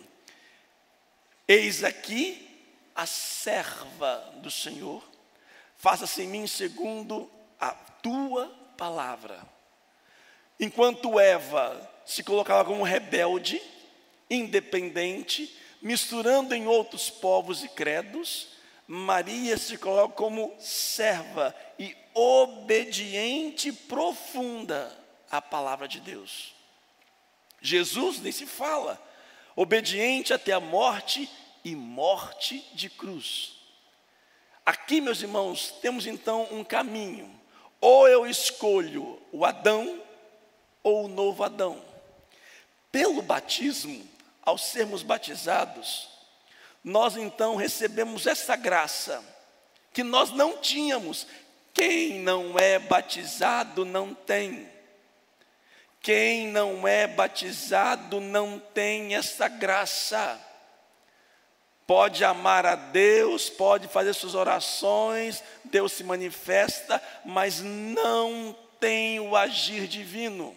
Eis 1.47 1.83
aqui 1.83 2.49
a 2.95 3.05
serva 3.05 4.33
do 4.37 4.49
Senhor, 4.49 5.03
faça-se 5.75 6.21
em 6.21 6.27
mim 6.27 6.47
segundo 6.47 7.29
a 7.59 7.71
tua 7.71 8.47
palavra. 8.77 9.41
Enquanto 10.59 11.19
Eva 11.19 11.91
se 12.05 12.23
colocava 12.23 12.63
como 12.63 12.83
rebelde, 12.83 13.61
independente, 14.29 15.53
misturando 15.81 16.55
em 16.55 16.67
outros 16.67 17.09
povos 17.09 17.63
e 17.63 17.67
credos, 17.67 18.52
Maria 18.93 19.57
se 19.57 19.75
coloca 19.75 20.13
como 20.13 20.53
serva 20.59 21.55
e 21.79 21.97
obediente 22.13 23.73
profunda 23.73 24.95
à 25.31 25.41
palavra 25.41 25.87
de 25.87 25.99
Deus. 25.99 26.53
Jesus 27.59 28.19
nem 28.21 28.31
se 28.31 28.45
fala, 28.45 29.03
obediente 29.55 30.31
até 30.31 30.51
a 30.51 30.59
morte 30.59 31.27
e 31.65 31.75
morte 31.75 32.63
de 32.73 32.87
cruz. 32.87 33.55
Aqui, 34.63 35.01
meus 35.01 35.23
irmãos, 35.23 35.71
temos 35.81 36.05
então 36.05 36.47
um 36.51 36.63
caminho. 36.63 37.33
Ou 37.81 38.07
eu 38.07 38.27
escolho 38.27 39.19
o 39.31 39.43
Adão 39.43 40.03
ou 40.83 41.05
o 41.05 41.09
novo 41.09 41.43
Adão. 41.43 41.83
Pelo 42.91 43.23
batismo, 43.23 44.07
ao 44.43 44.55
sermos 44.55 45.01
batizados, 45.01 46.12
nós 46.83 47.15
então 47.15 47.55
recebemos 47.55 48.27
essa 48.27 48.55
graça 48.55 49.23
que 49.93 50.03
nós 50.03 50.31
não 50.31 50.57
tínhamos. 50.57 51.25
Quem 51.73 52.19
não 52.19 52.57
é 52.59 52.77
batizado 52.77 53.85
não 53.85 54.13
tem. 54.13 54.69
Quem 56.01 56.47
não 56.47 56.87
é 56.87 57.07
batizado 57.07 58.19
não 58.19 58.59
tem 58.59 59.15
essa 59.15 59.47
graça 59.47 60.39
pode 61.85 62.23
amar 62.23 62.65
a 62.65 62.75
Deus, 62.75 63.49
pode 63.49 63.87
fazer 63.87 64.13
suas 64.13 64.35
orações, 64.35 65.43
Deus 65.65 65.91
se 65.91 66.03
manifesta, 66.03 67.01
mas 67.25 67.61
não 67.61 68.55
tem 68.79 69.19
o 69.19 69.35
agir 69.35 69.87
divino. 69.87 70.55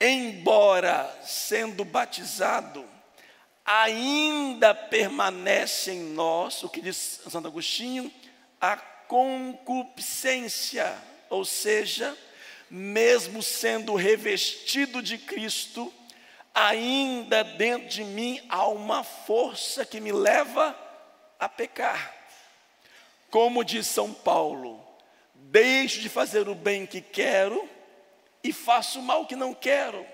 Embora 0.00 1.12
sendo 1.22 1.84
batizado, 1.84 2.84
ainda 3.70 4.74
permanece 4.74 5.92
em 5.92 6.00
nós, 6.00 6.62
o 6.62 6.70
que 6.70 6.80
diz 6.80 7.20
Santo 7.28 7.48
Agostinho, 7.48 8.10
a 8.58 8.78
concupiscência, 8.78 10.96
ou 11.28 11.44
seja, 11.44 12.16
mesmo 12.70 13.42
sendo 13.42 13.94
revestido 13.94 15.02
de 15.02 15.18
Cristo, 15.18 15.92
ainda 16.54 17.44
dentro 17.44 17.88
de 17.88 18.04
mim 18.04 18.40
há 18.48 18.66
uma 18.66 19.04
força 19.04 19.84
que 19.84 20.00
me 20.00 20.12
leva 20.12 20.74
a 21.38 21.46
pecar. 21.46 22.16
Como 23.30 23.62
diz 23.62 23.86
São 23.86 24.14
Paulo, 24.14 24.82
deixo 25.34 26.00
de 26.00 26.08
fazer 26.08 26.48
o 26.48 26.54
bem 26.54 26.86
que 26.86 27.02
quero 27.02 27.68
e 28.42 28.50
faço 28.50 29.00
o 29.00 29.02
mal 29.02 29.26
que 29.26 29.36
não 29.36 29.52
quero. 29.52 30.06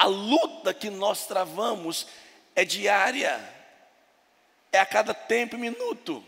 A 0.00 0.06
luta 0.06 0.72
que 0.72 0.88
nós 0.88 1.26
travamos 1.26 2.06
é 2.56 2.64
diária, 2.64 3.38
é 4.72 4.78
a 4.78 4.86
cada 4.86 5.12
tempo 5.12 5.56
e 5.56 5.58
minuto. 5.58 6.24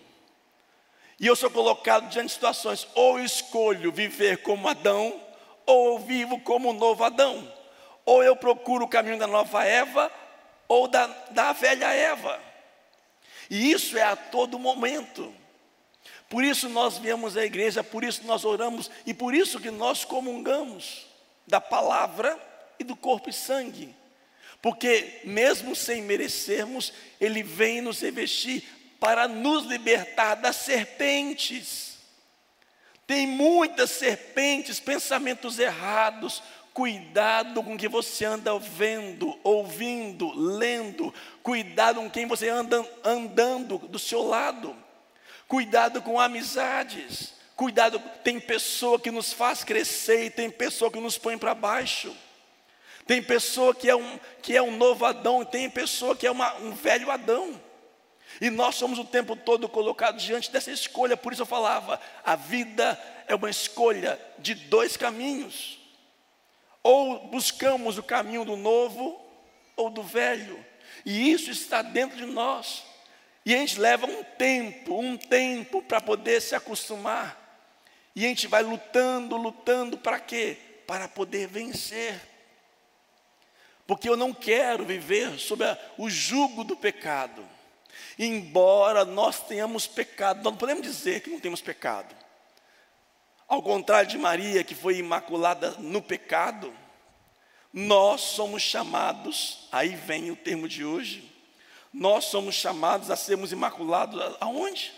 E 1.19 1.27
eu 1.27 1.35
sou 1.35 1.51
colocado 1.51 2.09
diante 2.09 2.27
de 2.27 2.35
situações, 2.35 2.87
ou 2.95 3.19
escolho 3.19 3.91
viver 3.91 4.43
como 4.43 4.69
Adão, 4.69 5.21
ou 5.65 5.99
vivo 5.99 6.39
como 6.41 6.71
o 6.71 6.75
novo 6.75 7.03
Adão 7.03 7.51
ou 8.05 8.23
eu 8.23 8.37
procuro 8.37 8.85
o 8.85 8.89
caminho 8.89 9.19
da 9.19 9.27
nova 9.27 9.65
Eva, 9.65 10.11
ou 10.69 10.89
da, 10.89 11.07
da 11.31 11.53
velha 11.53 11.93
Eva. 11.93 12.41
E 13.51 13.71
isso 13.71 13.97
é 13.97 14.03
a 14.03 14.17
todo 14.17 14.59
momento. 14.59 15.33
Por 16.29 16.43
isso 16.43 16.69
nós 16.69 16.99
viemos 16.99 17.37
à 17.37 17.45
igreja, 17.45 17.85
por 17.85 18.03
isso 18.03 18.25
nós 18.25 18.45
oramos 18.45 18.91
e 19.05 19.13
por 19.13 19.35
isso 19.35 19.61
que 19.61 19.71
nós 19.71 20.05
comungamos 20.05 21.07
da 21.47 21.61
palavra 21.61 22.39
e 22.83 22.85
do 22.85 22.95
corpo 22.95 23.31
e 23.31 23.33
sangue. 23.33 23.95
Porque 24.61 25.21
mesmo 25.25 25.75
sem 25.75 26.03
merecermos, 26.03 26.92
ele 27.21 27.42
vem 27.42 27.81
nos 27.81 28.01
revestir 28.01 28.62
para 29.01 29.27
nos 29.27 29.64
libertar 29.64 30.37
das 30.37 30.57
serpentes. 30.57 31.99
Tem 33.07 33.27
muitas 33.27 33.90
serpentes, 33.90 34.79
pensamentos 34.79 35.59
errados, 35.59 36.42
Cuidado 36.73 37.62
com 37.62 37.77
que 37.77 37.87
você 37.87 38.25
anda 38.25 38.59
vendo, 38.59 39.38
ouvindo, 39.45 40.33
lendo. 40.35 41.12
Cuidado 41.42 42.01
com 42.01 42.11
quem 42.11 42.27
você 42.27 42.49
anda 42.49 42.83
andando 43.05 43.77
do 43.77 43.99
seu 43.99 44.23
lado. 44.23 44.75
Cuidado 45.47 46.01
com 46.01 46.18
amizades. 46.18 47.35
Cuidado, 47.55 48.03
tem 48.25 48.40
pessoa 48.40 48.99
que 48.99 49.11
nos 49.11 49.35
faz 49.35 49.62
crescer 49.62 50.25
e 50.25 50.31
tem 50.31 50.51
pessoa 50.51 50.90
que 50.90 50.99
nos 50.99 51.18
põe 51.18 51.37
para 51.37 51.55
baixo. 51.55 52.16
Tem 53.07 53.23
pessoa 53.23 53.75
que 53.75 53.88
é 53.88 53.97
um, 53.97 54.19
que 54.41 54.57
é 54.57 54.62
um 54.62 54.77
novo 54.77 55.05
Adão 55.05 55.45
tem 55.45 55.69
pessoa 55.69 56.15
que 56.17 56.27
é 56.27 56.31
uma, 56.31 56.55
um 56.57 56.73
velho 56.73 57.11
Adão. 57.11 57.61
E 58.41 58.51
nós 58.51 58.77
somos 58.77 58.99
o 58.99 59.05
tempo 59.05 59.37
todo 59.37 59.69
colocados 59.69 60.23
diante 60.23 60.51
dessa 60.51 60.71
escolha, 60.71 61.17
por 61.17 61.33
isso 61.33 61.43
eu 61.43 61.47
falava: 61.47 62.01
a 62.25 62.35
vida 62.37 62.99
é 63.27 63.35
uma 63.35 63.51
escolha 63.51 64.19
de 64.38 64.55
dois 64.55 64.97
caminhos. 64.97 65.79
Ou 66.83 67.29
buscamos 67.29 67.99
o 67.99 68.03
caminho 68.03 68.45
do 68.45 68.57
novo 68.57 69.21
ou 69.77 69.91
do 69.91 70.03
velho. 70.03 70.65
E 71.05 71.31
isso 71.31 71.51
está 71.51 71.83
dentro 71.83 72.17
de 72.17 72.27
nós. 72.27 72.85
E 73.45 73.55
a 73.55 73.59
gente 73.59 73.79
leva 73.79 74.07
um 74.07 74.23
tempo, 74.23 74.99
um 74.99 75.17
tempo 75.17 75.83
para 75.83 76.01
poder 76.01 76.41
se 76.41 76.55
acostumar. 76.55 77.41
E 78.15 78.25
a 78.25 78.29
gente 78.29 78.47
vai 78.47 78.62
lutando, 78.62 79.37
lutando 79.37 79.97
para 79.97 80.21
quê? 80.21 80.57
Para 80.87 81.09
poder 81.09 81.49
vencer. 81.49 82.32
Porque 83.87 84.09
eu 84.09 84.16
não 84.16 84.33
quero 84.33 84.85
viver 84.85 85.38
sob 85.38 85.64
a, 85.64 85.79
o 85.99 86.09
jugo 86.09 86.64
do 86.64 86.77
pecado. 86.77 87.47
Embora 88.18 89.05
nós 89.05 89.40
tenhamos 89.40 89.87
pecado, 89.87 90.38
nós 90.38 90.53
não 90.53 90.57
podemos 90.57 90.83
dizer 90.83 91.21
que 91.21 91.31
não 91.31 91.40
temos 91.40 91.61
pecado. 91.61 92.14
Ao 93.49 93.62
contrário 93.62 94.09
de 94.09 94.16
Maria, 94.16 94.64
que 94.64 94.75
foi 94.75 94.97
imaculada 94.97 95.73
no 95.73 96.01
pecado, 96.01 96.73
nós 97.73 98.21
somos 98.21 98.62
chamados, 98.62 99.66
aí 99.71 99.95
vem 99.95 100.31
o 100.31 100.37
termo 100.37 100.68
de 100.68 100.85
hoje, 100.85 101.31
nós 101.92 102.27
somos 102.27 102.55
chamados 102.55 103.11
a 103.11 103.16
sermos 103.16 103.53
imaculados 103.53 104.37
aonde? 104.40 104.92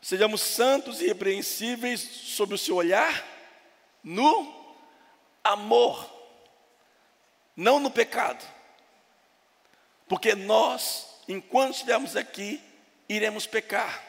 Sejamos 0.00 0.40
santos 0.40 1.00
e 1.00 1.04
irrepreensíveis 1.04 2.00
sob 2.00 2.54
o 2.54 2.58
seu 2.58 2.76
olhar, 2.76 3.24
no 4.02 4.61
amor, 5.44 6.10
não 7.56 7.80
no 7.80 7.90
pecado. 7.90 8.44
Porque 10.08 10.34
nós, 10.34 11.06
enquanto 11.28 11.72
estivermos 11.72 12.16
aqui, 12.16 12.60
iremos 13.08 13.46
pecar. 13.46 14.02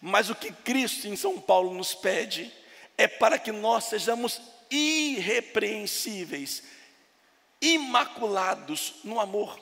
Mas 0.00 0.28
o 0.30 0.34
que 0.34 0.52
Cristo 0.52 1.08
em 1.08 1.16
São 1.16 1.40
Paulo 1.40 1.72
nos 1.72 1.94
pede 1.94 2.52
é 2.96 3.08
para 3.08 3.38
que 3.38 3.52
nós 3.52 3.84
sejamos 3.84 4.40
irrepreensíveis, 4.70 6.62
imaculados 7.60 8.94
no 9.04 9.20
amor. 9.20 9.58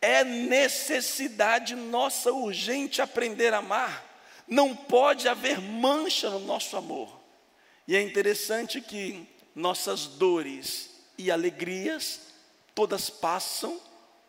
É 0.00 0.24
necessidade 0.24 1.74
nossa 1.74 2.32
urgente 2.32 3.00
aprender 3.00 3.54
a 3.54 3.58
amar. 3.58 4.04
Não 4.46 4.74
pode 4.76 5.28
haver 5.28 5.60
mancha 5.60 6.28
no 6.28 6.40
nosso 6.40 6.76
amor. 6.76 7.20
E 7.86 7.96
é 7.96 8.02
interessante 8.02 8.80
que 8.80 9.26
nossas 9.54 10.06
dores 10.06 10.90
e 11.16 11.30
alegrias 11.30 12.20
todas 12.74 13.08
passam 13.08 13.80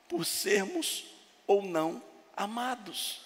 por 0.07 0.25
sermos 0.25 1.05
ou 1.47 1.61
não 1.61 2.01
amados. 2.35 3.21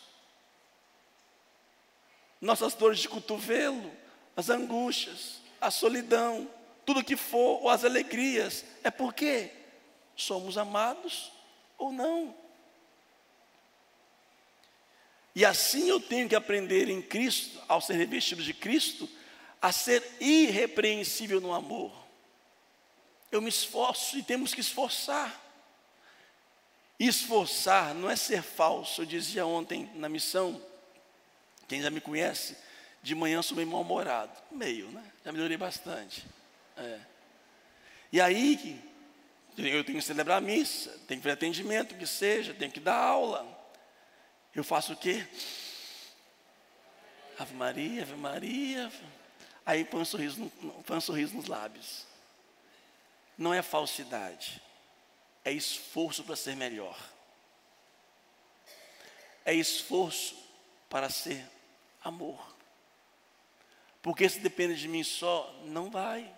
Nossas 2.39 2.73
dores 2.73 2.99
de 2.99 3.09
cotovelo, 3.09 3.91
as 4.35 4.49
angústias, 4.49 5.41
a 5.59 5.69
solidão, 5.69 6.49
tudo 6.85 7.03
que 7.03 7.17
for, 7.17 7.61
ou 7.61 7.69
as 7.69 7.83
alegrias, 7.83 8.63
é 8.83 8.89
porque 8.89 9.51
somos 10.15 10.57
amados 10.57 11.31
ou 11.77 11.91
não. 11.91 12.33
E 15.35 15.45
assim 15.45 15.89
eu 15.89 15.99
tenho 15.99 16.27
que 16.27 16.35
aprender 16.35 16.89
em 16.89 17.01
Cristo, 17.01 17.61
ao 17.67 17.81
ser 17.81 17.93
revestido 17.93 18.41
de 18.41 18.53
Cristo, 18.53 19.07
a 19.61 19.71
ser 19.71 20.03
irrepreensível 20.19 21.41
no 21.41 21.53
amor. 21.53 21.91
Eu 23.31 23.41
me 23.41 23.49
esforço 23.49 24.17
e 24.17 24.23
temos 24.23 24.53
que 24.53 24.61
esforçar. 24.61 25.39
Esforçar 26.99 27.93
não 27.93 28.09
é 28.09 28.15
ser 28.15 28.41
falso. 28.41 29.01
Eu 29.01 29.05
dizia 29.05 29.45
ontem 29.45 29.89
na 29.95 30.09
missão, 30.09 30.61
quem 31.67 31.81
já 31.81 31.89
me 31.89 32.01
conhece, 32.01 32.57
de 33.01 33.15
manhã 33.15 33.41
sou 33.41 33.55
meio 33.55 33.69
mal-humorado. 33.69 34.31
Meio, 34.51 34.89
né? 34.89 35.03
Já 35.23 35.31
melhorei 35.31 35.57
bastante. 35.57 36.25
É. 36.75 36.99
E 38.11 38.19
aí, 38.19 38.81
eu 39.57 39.83
tenho 39.83 39.99
que 39.99 40.03
celebrar 40.03 40.39
a 40.39 40.41
missa, 40.41 40.89
tenho 41.07 41.19
que 41.19 41.23
fazer 41.23 41.33
atendimento, 41.33 41.95
que 41.95 42.07
seja, 42.07 42.53
tenho 42.53 42.71
que 42.71 42.79
dar 42.79 42.95
aula. 42.95 43.47
Eu 44.55 44.63
faço 44.63 44.93
o 44.93 44.97
quê? 44.97 45.25
Ave 47.37 47.53
Maria, 47.53 48.01
Ave 48.01 48.15
Maria. 48.15 48.91
Aí 49.69 49.85
põe 49.85 50.01
um 50.01 50.05
sorriso, 50.05 50.51
põe 50.83 50.97
um 50.97 51.01
sorriso 51.01 51.35
nos 51.35 51.45
lábios. 51.45 52.07
Não 53.37 53.53
é 53.53 53.61
falsidade, 53.61 54.59
é 55.45 55.51
esforço 55.51 56.23
para 56.23 56.35
ser 56.35 56.55
melhor. 56.55 56.97
É 59.45 59.53
esforço 59.53 60.35
para 60.89 61.07
ser 61.07 61.45
amor. 62.03 62.43
Porque 64.01 64.27
se 64.27 64.39
depende 64.39 64.75
de 64.75 64.87
mim 64.87 65.03
só, 65.03 65.55
não 65.65 65.91
vai. 65.91 66.33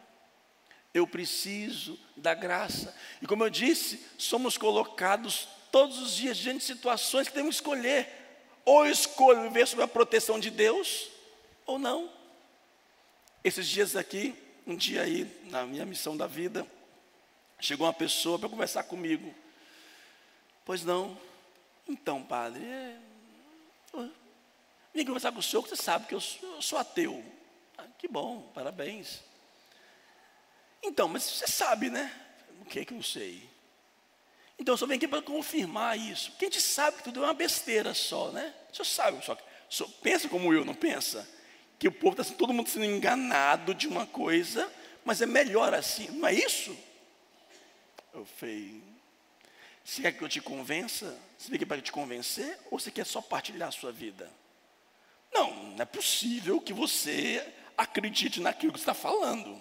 Eu 0.94 1.08
preciso 1.08 1.98
da 2.18 2.34
graça. 2.34 2.94
E 3.22 3.26
como 3.26 3.46
eu 3.46 3.50
disse, 3.50 4.06
somos 4.18 4.58
colocados 4.58 5.48
todos 5.72 6.00
os 6.00 6.18
dias 6.18 6.38
diante 6.38 6.58
de 6.58 6.66
situações 6.66 7.30
que 7.30 7.34
temos 7.34 7.56
que 7.56 7.62
escolher. 7.62 8.10
Ou 8.66 8.86
escolho 8.86 9.44
viver 9.44 9.66
sob 9.70 9.82
a 9.82 9.88
proteção 9.88 10.38
de 10.38 10.50
Deus, 10.50 11.08
ou 11.66 11.80
não. 11.80 12.20
Esses 13.44 13.68
dias 13.68 13.96
aqui, 13.96 14.36
um 14.68 14.76
dia 14.76 15.02
aí, 15.02 15.26
na 15.50 15.66
minha 15.66 15.84
missão 15.86 16.16
da 16.16 16.28
vida, 16.28 16.66
chegou 17.60 17.88
uma 17.88 17.94
pessoa 17.94 18.38
para 18.38 18.48
conversar 18.48 18.84
comigo. 18.84 19.34
Pois 20.64 20.84
não. 20.84 21.18
Então, 21.88 22.22
padre, 22.24 22.64
é... 22.64 22.98
vim 24.94 25.06
conversar 25.06 25.32
com 25.32 25.40
o 25.40 25.44
senhor, 25.44 25.64
que 25.64 25.70
você 25.70 25.76
sabe 25.76 26.06
que 26.06 26.14
eu 26.14 26.22
sou, 26.22 26.56
eu 26.56 26.62
sou 26.62 26.78
ateu. 26.78 27.24
Ah, 27.78 27.88
que 27.98 28.08
bom, 28.08 28.52
parabéns. 28.54 29.22
Então, 30.84 31.08
mas 31.08 31.24
você 31.24 31.48
sabe, 31.48 31.90
né? 31.90 32.14
O 32.62 32.66
que 32.66 32.80
é 32.80 32.86
que 32.86 32.94
eu 32.94 33.02
sei? 33.02 33.50
Então, 34.60 34.76
eu 34.76 34.78
só 34.78 34.86
venho 34.86 34.98
aqui 34.98 35.08
para 35.08 35.24
confirmar 35.24 35.98
isso. 35.98 36.30
Porque 36.32 36.46
a 36.46 36.50
gente 36.50 36.62
sabe 36.62 36.98
que 36.98 37.04
tudo 37.06 37.24
é 37.24 37.28
uma 37.28 37.34
besteira 37.34 37.96
só, 37.96 38.30
né? 38.30 38.54
O 38.72 38.76
senhor 38.76 38.86
sabe, 38.86 39.26
só, 39.26 39.36
só 39.68 39.88
pensa 40.04 40.30
como 40.30 40.54
eu, 40.54 40.64
não 40.64 40.76
pensa? 40.76 41.28
Que 41.82 41.88
o 41.88 41.92
povo 41.92 42.22
está 42.22 42.36
todo 42.36 42.54
mundo 42.54 42.70
sendo 42.70 42.86
enganado 42.86 43.74
de 43.74 43.88
uma 43.88 44.06
coisa, 44.06 44.72
mas 45.04 45.20
é 45.20 45.26
melhor 45.26 45.74
assim, 45.74 46.08
não 46.12 46.28
é 46.28 46.34
isso? 46.36 46.78
Eu 48.14 48.24
falei, 48.24 48.84
você 49.84 50.04
quer 50.04 50.12
que 50.12 50.22
eu 50.22 50.30
te 50.30 50.40
convença? 50.40 51.18
Você 51.36 51.48
veio 51.48 51.56
aqui 51.56 51.66
para 51.66 51.82
te 51.82 51.92
convencer? 51.92 52.56
Ou 52.70 52.80
você 52.80 52.92
quer 52.92 53.04
só 53.04 53.20
partilhar 53.20 53.70
a 53.70 53.72
sua 53.72 53.92
vida? 53.92 54.32
Não, 55.34 55.72
não 55.72 55.82
é 55.82 55.86
possível 55.86 56.62
que 56.62 56.72
você 56.72 57.44
acredite 57.76 58.40
naquilo 58.40 58.74
que 58.74 58.78
está 58.78 58.94
falando. 58.94 59.60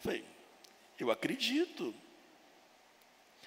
Falei, 0.00 0.24
eu 0.98 1.10
acredito. 1.10 1.94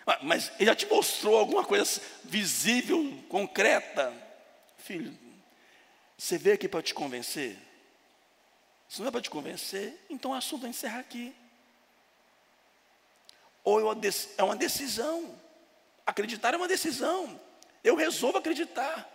Ah, 0.05 0.19
mas 0.21 0.51
ele 0.59 0.65
já 0.65 0.75
te 0.75 0.85
mostrou 0.85 1.35
alguma 1.35 1.65
coisa 1.65 1.99
visível, 2.25 3.23
concreta? 3.27 4.13
Filho, 4.77 5.17
você 6.15 6.37
veio 6.37 6.53
aqui 6.53 6.67
para 6.67 6.83
te 6.83 6.93
convencer? 6.93 7.70
Se 8.91 8.99
não 8.99 9.07
é 9.07 9.11
para 9.11 9.21
te 9.21 9.29
convencer, 9.29 9.97
então 10.09 10.31
o 10.31 10.33
assunto 10.33 10.63
vai 10.63 10.69
encerrar 10.69 10.99
aqui. 10.99 11.33
Ou 13.63 13.79
é 13.79 14.43
uma 14.43 14.55
decisão. 14.57 15.33
Acreditar 16.05 16.53
é 16.53 16.57
uma 16.57 16.67
decisão. 16.67 17.39
Eu 17.81 17.95
resolvo 17.95 18.39
acreditar. 18.39 19.09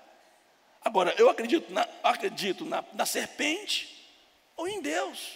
Agora, 0.82 1.14
eu 1.18 1.28
acredito 1.28 1.70
na, 1.70 1.86
acredito 2.02 2.64
na, 2.64 2.82
na 2.94 3.04
serpente 3.04 4.10
ou 4.56 4.66
em 4.66 4.80
Deus. 4.80 5.34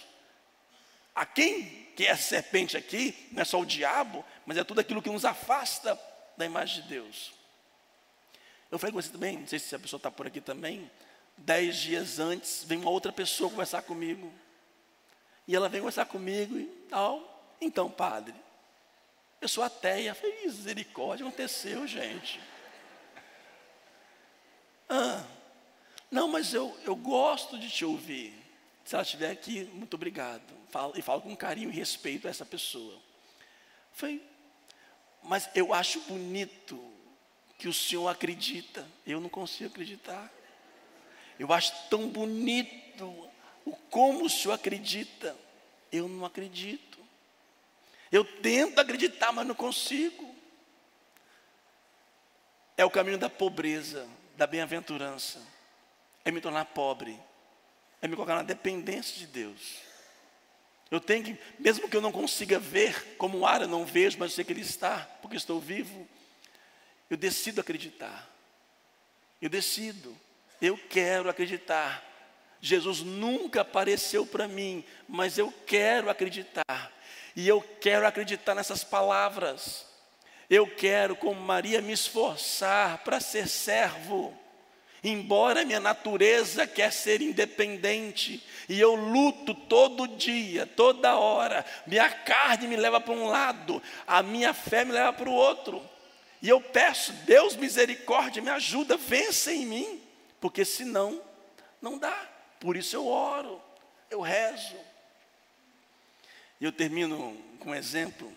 A 1.13 1.23
quem 1.23 1.85
que 1.95 2.07
é 2.07 2.09
a 2.09 2.17
serpente 2.17 2.75
aqui, 2.75 3.29
não 3.31 3.43
é 3.43 3.45
só 3.45 3.59
o 3.59 3.65
diabo, 3.65 4.25
mas 4.43 4.57
é 4.57 4.63
tudo 4.63 4.81
aquilo 4.81 5.03
que 5.03 5.09
nos 5.11 5.23
afasta 5.23 5.95
da 6.35 6.47
imagem 6.47 6.81
de 6.81 6.89
Deus. 6.89 7.31
Eu 8.71 8.79
falei 8.79 8.91
com 8.91 8.99
você 8.99 9.11
também, 9.11 9.37
não 9.37 9.45
sei 9.45 9.59
se 9.59 9.75
a 9.75 9.79
pessoa 9.79 9.99
está 9.99 10.09
por 10.09 10.25
aqui 10.25 10.41
também. 10.41 10.89
Dez 11.43 11.77
dias 11.77 12.19
antes, 12.19 12.63
vem 12.63 12.77
uma 12.77 12.91
outra 12.91 13.11
pessoa 13.11 13.49
conversar 13.49 13.81
comigo. 13.81 14.31
E 15.47 15.55
ela 15.55 15.67
vem 15.67 15.81
conversar 15.81 16.05
comigo 16.05 16.57
e 16.57 16.65
tal. 16.87 17.55
Então, 17.59 17.89
padre, 17.89 18.35
eu 19.41 19.47
sou 19.47 19.63
ateia. 19.63 20.13
Falei, 20.13 20.43
misericórdia, 20.43 21.25
aconteceu, 21.25 21.87
gente. 21.87 22.39
Ah, 24.87 25.23
não, 26.11 26.27
mas 26.27 26.53
eu, 26.53 26.77
eu 26.83 26.95
gosto 26.95 27.57
de 27.57 27.69
te 27.69 27.83
ouvir. 27.83 28.33
Se 28.85 28.93
ela 28.93 29.03
estiver 29.03 29.31
aqui, 29.31 29.63
muito 29.73 29.95
obrigado. 29.95 30.43
Falo, 30.69 30.93
e 30.95 31.01
falo 31.01 31.21
com 31.21 31.35
carinho 31.35 31.69
e 31.69 31.73
respeito 31.73 32.27
a 32.27 32.29
essa 32.29 32.45
pessoa. 32.45 32.99
Foi, 33.93 34.21
mas 35.23 35.49
eu 35.55 35.73
acho 35.73 36.01
bonito 36.01 36.79
que 37.57 37.67
o 37.67 37.73
senhor 37.73 38.07
acredita. 38.07 38.87
Eu 39.07 39.19
não 39.19 39.29
consigo 39.29 39.69
acreditar. 39.69 40.31
Eu 41.41 41.51
acho 41.53 41.73
tão 41.89 42.07
bonito 42.07 43.29
o 43.65 43.71
como 43.89 44.25
o 44.25 44.29
senhor 44.29 44.53
acredita. 44.53 45.35
Eu 45.91 46.07
não 46.07 46.25
acredito. 46.25 46.99
Eu 48.11 48.23
tento 48.23 48.79
acreditar, 48.79 49.31
mas 49.31 49.47
não 49.47 49.55
consigo. 49.55 50.35
É 52.77 52.85
o 52.85 52.89
caminho 52.89 53.17
da 53.17 53.29
pobreza, 53.29 54.07
da 54.35 54.45
bem-aventurança. 54.45 55.41
É 56.23 56.31
me 56.31 56.41
tornar 56.41 56.65
pobre 56.65 57.19
é 58.01 58.07
me 58.07 58.15
colocar 58.15 58.35
na 58.35 58.41
dependência 58.43 59.19
de 59.19 59.27
Deus. 59.27 59.77
Eu 60.89 60.99
tenho 60.99 61.23
que, 61.23 61.37
mesmo 61.59 61.87
que 61.87 61.95
eu 61.95 62.01
não 62.01 62.11
consiga 62.11 62.59
ver, 62.59 63.15
como 63.15 63.39
o 63.39 63.45
ar 63.45 63.61
eu 63.61 63.67
não 63.67 63.85
vejo, 63.85 64.17
mas 64.17 64.31
eu 64.31 64.35
sei 64.35 64.43
que 64.43 64.51
Ele 64.51 64.61
está, 64.61 64.99
porque 65.21 65.37
estou 65.37 65.59
vivo, 65.59 66.07
eu 67.09 67.15
decido 67.15 67.61
acreditar. 67.61 68.27
Eu 69.41 69.49
decido, 69.49 70.17
eu 70.61 70.77
quero 70.77 71.29
acreditar. 71.29 72.03
Jesus 72.61 73.01
nunca 73.01 73.61
apareceu 73.61 74.25
para 74.25 74.47
mim, 74.47 74.83
mas 75.09 75.37
eu 75.37 75.51
quero 75.65 76.09
acreditar. 76.09 76.91
E 77.35 77.47
eu 77.47 77.61
quero 77.81 78.05
acreditar 78.05 78.53
nessas 78.53 78.83
palavras. 78.83 79.85
Eu 80.49 80.67
quero, 80.67 81.15
como 81.15 81.39
Maria, 81.39 81.81
me 81.81 81.93
esforçar 81.93 82.99
para 82.99 83.19
ser 83.19 83.47
servo. 83.47 84.37
Embora 85.03 85.65
minha 85.65 85.79
natureza 85.79 86.67
quer 86.67 86.93
ser 86.93 87.21
independente, 87.21 88.45
e 88.69 88.79
eu 88.79 88.93
luto 88.93 89.55
todo 89.55 90.07
dia, 90.07 90.67
toda 90.67 91.15
hora, 91.15 91.65
minha 91.87 92.07
carne 92.07 92.67
me 92.67 92.75
leva 92.75 93.01
para 93.01 93.13
um 93.13 93.25
lado, 93.25 93.81
a 94.05 94.21
minha 94.21 94.53
fé 94.53 94.85
me 94.85 94.91
leva 94.91 95.11
para 95.11 95.27
o 95.27 95.33
outro. 95.33 95.81
E 96.39 96.47
eu 96.47 96.61
peço, 96.61 97.13
Deus 97.25 97.55
misericórdia, 97.55 98.43
me 98.43 98.51
ajuda, 98.51 98.95
vença 98.95 99.51
em 99.51 99.65
mim, 99.65 100.00
porque 100.41 100.65
senão 100.65 101.21
não 101.79 101.99
dá. 101.99 102.29
Por 102.59 102.75
isso 102.75 102.95
eu 102.95 103.07
oro, 103.07 103.61
eu 104.09 104.19
rezo. 104.19 104.75
E 106.59 106.65
eu 106.65 106.71
termino 106.71 107.37
com 107.59 107.69
um 107.69 107.75
exemplo, 107.75 108.31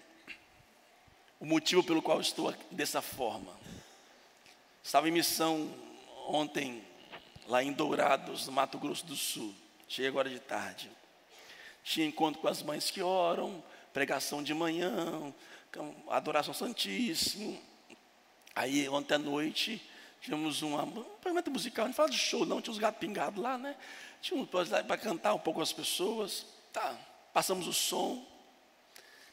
o 1.40 1.46
motivo 1.46 1.82
pelo 1.82 2.02
qual 2.02 2.20
estou 2.20 2.52
dessa 2.70 3.02
forma. 3.02 3.58
Estava 4.82 5.08
em 5.08 5.12
missão 5.12 5.74
ontem, 6.28 6.84
lá 7.48 7.62
em 7.62 7.72
Dourados, 7.72 8.46
no 8.46 8.52
Mato 8.52 8.78
Grosso 8.78 9.04
do 9.06 9.16
Sul. 9.16 9.54
Cheguei 9.88 10.08
agora 10.08 10.28
de 10.28 10.40
tarde. 10.40 10.90
Tinha 11.82 12.06
encontro 12.06 12.40
com 12.40 12.48
as 12.48 12.62
mães 12.62 12.90
que 12.90 13.02
oram, 13.02 13.62
pregação 13.92 14.42
de 14.42 14.54
manhã, 14.54 15.34
adoração 16.08 16.54
Santíssimo. 16.54 17.60
Aí 18.54 18.88
ontem 18.88 19.14
à 19.14 19.18
noite 19.18 19.82
tivemos 20.24 20.62
uma, 20.62 20.84
um 20.84 21.04
projeto 21.20 21.50
musical, 21.50 21.86
não 21.86 21.92
fala 21.92 22.08
de 22.08 22.16
show, 22.16 22.46
não, 22.46 22.62
tinha 22.62 22.72
uns 22.72 22.78
gatos 22.78 22.98
pingados 22.98 23.42
lá, 23.42 23.58
né? 23.58 23.76
Tinha 24.22 24.40
um 24.40 24.46
para 24.46 24.96
cantar 24.96 25.34
um 25.34 25.38
pouco 25.38 25.60
as 25.60 25.70
pessoas. 25.70 26.46
Tá, 26.72 26.96
passamos 27.30 27.66
o 27.66 27.74
som. 27.74 28.26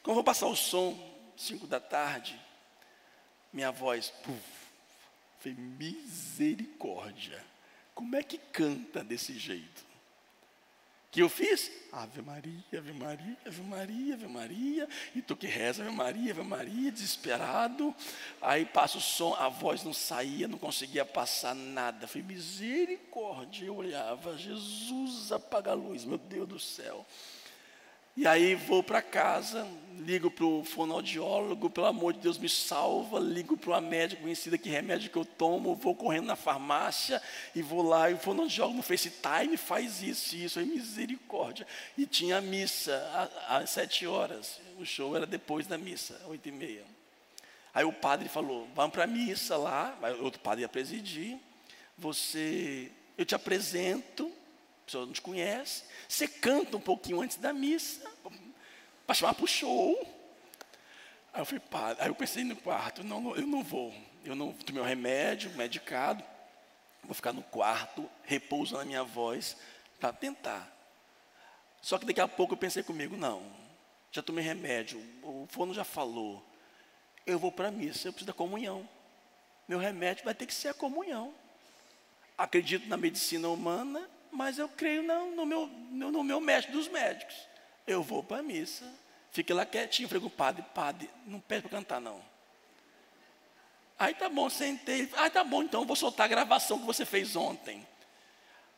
Eu 0.06 0.12
vou 0.12 0.22
passar 0.22 0.48
o 0.48 0.54
som, 0.54 0.94
cinco 1.34 1.66
da 1.66 1.80
tarde, 1.80 2.38
minha 3.52 3.70
voz, 3.70 4.10
puf, 4.22 4.42
foi 5.40 5.54
misericórdia. 5.54 7.42
Como 7.94 8.14
é 8.14 8.22
que 8.22 8.36
canta 8.36 9.02
desse 9.02 9.38
jeito? 9.38 9.91
Que 11.12 11.20
eu 11.20 11.28
fiz? 11.28 11.70
Ave 11.92 12.22
Maria, 12.22 12.64
Ave 12.74 12.92
Maria, 12.94 13.36
Ave 13.46 13.62
Maria, 13.62 14.14
Ave 14.14 14.26
Maria. 14.26 14.88
E 15.14 15.20
tu 15.20 15.36
que 15.36 15.46
reza, 15.46 15.84
Ave 15.84 15.94
Maria, 15.94 16.32
Ave 16.32 16.42
Maria, 16.42 16.90
desesperado. 16.90 17.94
Aí 18.40 18.64
passa 18.64 18.96
o 18.96 19.00
som, 19.00 19.34
a 19.34 19.50
voz 19.50 19.84
não 19.84 19.92
saía, 19.92 20.48
não 20.48 20.56
conseguia 20.56 21.04
passar 21.04 21.54
nada. 21.54 22.08
Foi 22.08 22.22
misericórdia. 22.22 23.66
Eu 23.66 23.76
olhava, 23.76 24.38
Jesus 24.38 25.30
apaga 25.30 25.72
a 25.72 25.74
luz, 25.74 26.06
meu 26.06 26.16
Deus 26.16 26.48
do 26.48 26.58
céu. 26.58 27.06
E 28.14 28.26
aí 28.26 28.54
vou 28.54 28.82
para 28.82 29.00
casa, 29.00 29.66
ligo 29.98 30.30
para 30.30 30.44
o 30.44 30.62
fonoaudiólogo, 30.64 31.70
pelo 31.70 31.86
amor 31.86 32.12
de 32.12 32.18
Deus 32.18 32.36
me 32.36 32.48
salva, 32.48 33.18
ligo 33.18 33.56
para 33.56 33.70
uma 33.70 33.80
médica 33.80 34.20
conhecida 34.20 34.58
que 34.58 34.68
remédio 34.68 35.10
que 35.10 35.16
eu 35.16 35.24
tomo, 35.24 35.74
vou 35.74 35.94
correndo 35.94 36.26
na 36.26 36.36
farmácia 36.36 37.22
e 37.54 37.62
vou 37.62 37.80
lá, 37.80 38.10
e 38.10 38.14
o 38.14 38.18
fonoaudiólogo 38.18 38.76
no 38.76 38.82
FaceTime 38.82 39.56
faz 39.56 40.02
isso 40.02 40.36
e 40.36 40.44
isso, 40.44 40.60
misericórdia. 40.60 41.66
E 41.96 42.04
tinha 42.04 42.38
missa 42.42 43.30
às 43.48 43.70
sete 43.70 44.06
horas, 44.06 44.60
o 44.78 44.84
show 44.84 45.16
era 45.16 45.24
depois 45.24 45.66
da 45.66 45.78
missa, 45.78 46.20
oito 46.26 46.46
e 46.46 46.52
meia. 46.52 46.84
Aí 47.72 47.84
o 47.84 47.92
padre 47.94 48.28
falou, 48.28 48.68
vamos 48.74 48.92
para 48.92 49.04
a 49.04 49.06
missa 49.06 49.56
lá, 49.56 49.98
outro 50.20 50.38
padre 50.40 50.60
ia 50.60 50.68
presidir, 50.68 51.38
você, 51.96 52.92
eu 53.16 53.24
te 53.24 53.34
apresento, 53.34 54.30
a 54.82 54.84
pessoa 54.84 55.06
não 55.06 55.12
te 55.12 55.22
conhece, 55.22 55.84
você 56.08 56.26
canta 56.26 56.76
um 56.76 56.80
pouquinho 56.80 57.20
antes 57.20 57.36
da 57.36 57.52
missa, 57.52 58.10
para 59.06 59.14
chamar 59.14 59.34
para 59.34 59.44
o 59.44 59.48
show. 59.48 59.96
Aí 61.32 61.40
eu 61.40 61.46
falei, 61.46 61.62
padre, 61.70 62.02
aí 62.02 62.08
eu 62.08 62.14
pensei 62.14 62.44
no 62.44 62.56
quarto, 62.56 63.02
não, 63.02 63.20
não, 63.20 63.36
eu 63.36 63.46
não 63.46 63.62
vou, 63.62 63.94
eu 64.24 64.34
não 64.34 64.52
tomei 64.52 64.82
um 64.82 64.86
remédio, 64.86 65.50
medicado, 65.52 66.22
vou 67.02 67.14
ficar 67.14 67.32
no 67.32 67.42
quarto, 67.42 68.08
repouso 68.24 68.76
na 68.76 68.84
minha 68.84 69.02
voz, 69.02 69.56
para 69.98 70.12
tentar. 70.12 70.70
Só 71.80 71.98
que 71.98 72.04
daqui 72.04 72.20
a 72.20 72.28
pouco 72.28 72.52
eu 72.54 72.58
pensei 72.58 72.82
comigo, 72.82 73.16
não, 73.16 73.42
já 74.10 74.22
tomei 74.22 74.44
remédio, 74.44 75.00
o 75.22 75.46
fono 75.48 75.72
já 75.72 75.84
falou, 75.84 76.44
eu 77.24 77.38
vou 77.38 77.50
para 77.50 77.68
a 77.68 77.70
missa, 77.70 78.08
eu 78.08 78.12
preciso 78.12 78.26
da 78.26 78.32
comunhão. 78.32 78.88
Meu 79.66 79.78
remédio 79.78 80.24
vai 80.24 80.34
ter 80.34 80.44
que 80.44 80.52
ser 80.52 80.68
a 80.68 80.74
comunhão. 80.74 81.32
Acredito 82.36 82.88
na 82.88 82.96
medicina 82.96 83.48
humana, 83.48 84.08
mas 84.32 84.58
eu 84.58 84.68
creio 84.68 85.02
no, 85.02 85.36
no, 85.36 85.46
meu, 85.46 85.66
no, 85.90 86.24
meu 86.24 86.40
mestre 86.40 86.72
dos 86.72 86.88
médicos. 86.88 87.36
Eu 87.86 88.02
vou 88.02 88.24
para 88.24 88.38
a 88.38 88.42
missa, 88.42 88.90
fiquei 89.30 89.54
lá 89.54 89.66
quietinho, 89.66 90.08
falei 90.08 90.22
com 90.22 90.28
o 90.28 90.30
padre, 90.30 90.64
padre, 90.74 91.10
não 91.26 91.38
pede 91.38 91.62
para 91.68 91.78
cantar 91.78 92.00
não. 92.00 92.20
Aí 93.98 94.14
tá 94.14 94.28
bom, 94.28 94.48
sentei, 94.48 95.08
ah, 95.16 95.28
tá 95.28 95.44
bom, 95.44 95.62
então 95.62 95.84
vou 95.84 95.94
soltar 95.94 96.24
a 96.24 96.28
gravação 96.28 96.78
que 96.78 96.86
você 96.86 97.04
fez 97.04 97.36
ontem. 97.36 97.86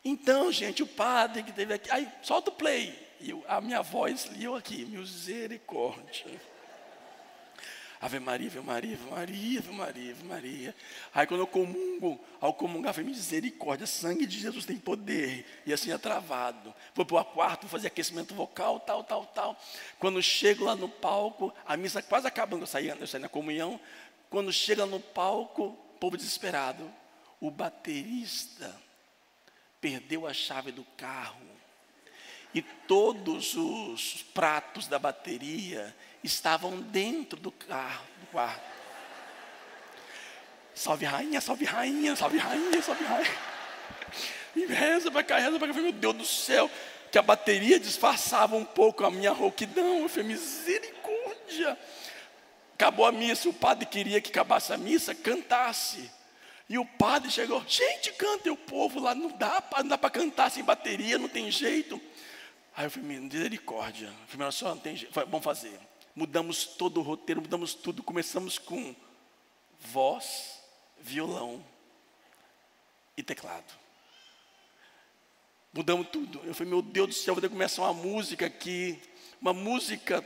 Então, 0.05 0.53
gente, 0.53 0.83
o 0.83 0.87
padre 0.87 1.43
que 1.43 1.53
teve 1.53 1.73
aqui, 1.73 1.91
aí 1.91 2.11
solta 2.21 2.51
o 2.51 2.55
play. 2.55 3.03
E 3.21 3.31
eu, 3.31 3.43
a 3.49 3.61
minha 3.61 3.81
voz, 3.81 4.29
e 4.37 4.45
eu 4.45 4.55
aqui, 4.55 4.85
misericórdia. 4.85 6.41
Ave 8.01 8.19
Maria, 8.19 8.49
Ave 8.49 8.61
Maria, 8.61 8.95
Ave 8.97 9.11
Maria, 9.11 9.59
Ave 9.59 9.73
Maria, 9.73 10.13
Ave 10.13 10.25
Maria. 10.25 10.75
Aí 11.15 11.27
quando 11.27 11.41
eu 11.41 11.47
comungo, 11.47 12.21
ao 12.41 12.53
comungar, 12.53 12.93
foi 12.93 13.05
misericórdia, 13.05 13.87
sangue 13.87 14.27
de 14.27 14.39
Jesus 14.39 14.65
tem 14.65 14.77
poder. 14.77 15.47
E 15.65 15.73
assim 15.73 15.93
é 15.93 15.99
travado. 15.99 16.75
Vou 16.95 17.05
para 17.05 17.21
o 17.21 17.25
quarto, 17.25 17.69
fazer 17.69 17.87
aquecimento 17.87 18.35
vocal, 18.35 18.81
tal, 18.81 19.05
tal, 19.05 19.27
tal. 19.27 19.61
Quando 19.99 20.23
chego 20.23 20.65
lá 20.65 20.77
no 20.77 20.89
palco, 20.89 21.53
a 21.67 21.77
missa 21.77 22.03
quase 22.03 22.27
acabando, 22.27 22.65
eu 22.65 22.67
saí, 22.67 22.89
eu 22.89 23.07
saí 23.07 23.21
na 23.21 23.29
comunhão. 23.29 23.81
Quando 24.29 24.53
chega 24.53 24.85
no 24.85 25.01
palco, 25.01 25.79
povo 26.01 26.17
desesperado. 26.17 26.93
O 27.41 27.51
baterista 27.51 28.75
perdeu 29.81 30.27
a 30.27 30.33
chave 30.33 30.73
do 30.73 30.85
carro. 30.97 31.54
E 32.55 32.63
todos 32.63 33.57
os 33.57 34.23
pratos 34.33 34.87
da 34.87 34.99
bateria 34.99 35.95
estavam 36.23 36.81
dentro 36.81 37.39
do 37.39 37.51
carro, 37.51 38.07
do 38.21 38.27
quarto. 38.27 38.75
Salve 40.75 41.05
rainha, 41.05 41.41
salve 41.41 41.65
rainha, 41.65 42.17
salve 42.17 42.39
rainha, 42.39 42.83
salve 42.83 43.05
rainha. 43.05 43.39
E 44.57 44.67
reza 44.67 45.11
para 45.11 45.23
cá, 45.23 45.39
reza 45.39 45.59
para 45.59 45.69
cá. 45.69 45.75
Meu 45.75 45.93
Deus 45.93 46.15
do 46.15 46.25
céu, 46.25 46.71
que 47.11 47.19
a 47.19 47.23
bateria 47.23 47.79
disfarçava 47.79 48.57
um 48.57 48.65
pouco 48.65 49.05
a 49.05 49.11
minha 49.11 49.33
rouquidão. 49.33 50.01
Eu 50.01 50.09
falei, 50.09 50.29
misericórdia. 50.29 51.77
Acabou 52.75 53.07
a 53.07 53.13
missa, 53.13 53.49
o 53.49 53.53
padre 53.53 53.87
queria 53.87 54.21
que 54.21 54.31
acabasse 54.31 54.73
a 54.73 54.77
missa, 54.77 55.15
cantasse. 55.15 56.11
E 56.69 56.79
o 56.79 56.85
padre 56.85 57.31
chegou, 57.31 57.63
gente, 57.69 58.13
canta, 58.15 58.49
e 58.49 58.51
o 58.51 58.57
povo 58.57 58.99
lá, 58.99 59.15
não 59.15 59.29
dá, 59.29 59.63
não 59.79 59.89
dá 59.89 59.99
para 59.99 60.11
cantar 60.11 60.51
sem 60.51 60.65
bateria, 60.65 61.19
não 61.19 61.29
tem 61.29 61.51
jeito. 61.51 62.01
Aí 62.77 62.87
eu 62.87 62.91
falei, 62.91 63.21
misericórdia. 63.21 64.07
Eu 64.07 64.27
falei, 64.27 64.53
só 64.53 64.75
tem 64.77 64.97
jeito, 64.97 65.13
vamos 65.13 65.45
fazer 65.45 65.79
mudamos 66.15 66.65
todo 66.65 67.01
o 67.01 67.03
roteiro, 67.03 67.43
mudamos 67.43 67.75
tudo. 67.75 68.03
Começamos 68.03 68.59
com 68.59 68.95
voz, 69.81 70.61
violão 71.01 71.65
e 73.17 73.23
teclado. 73.23 73.73
Mudamos 75.73 76.09
tudo. 76.09 76.41
Eu 76.45 76.55
falei, 76.55 76.71
meu 76.71 76.83
Deus 76.83 77.09
do 77.09 77.15
céu, 77.15 77.35
vou 77.35 77.41
ter 77.41 77.49
que 77.49 77.55
começar 77.55 77.83
uma 77.83 77.93
música 77.93 78.47
aqui, 78.47 79.01
uma 79.41 79.53
música 79.53 80.25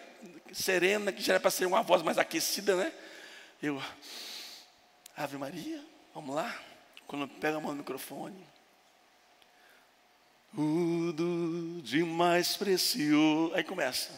serena, 0.52 1.10
que 1.10 1.22
já 1.22 1.34
era 1.34 1.40
para 1.40 1.50
ser 1.50 1.66
uma 1.66 1.82
voz 1.82 2.02
mais 2.02 2.18
aquecida, 2.18 2.76
né? 2.76 2.92
Eu, 3.62 3.82
Ave 5.16 5.38
Maria, 5.38 5.82
vamos 6.14 6.34
lá. 6.34 6.54
Quando 7.06 7.22
eu 7.22 7.28
pego 7.28 7.56
a 7.56 7.60
mão 7.60 7.70
no 7.70 7.78
microfone. 7.78 8.46
Tudo 10.54 11.80
de 11.82 12.02
mais 12.02 12.56
precioso. 12.56 13.54
Aí 13.54 13.62
começa. 13.62 14.10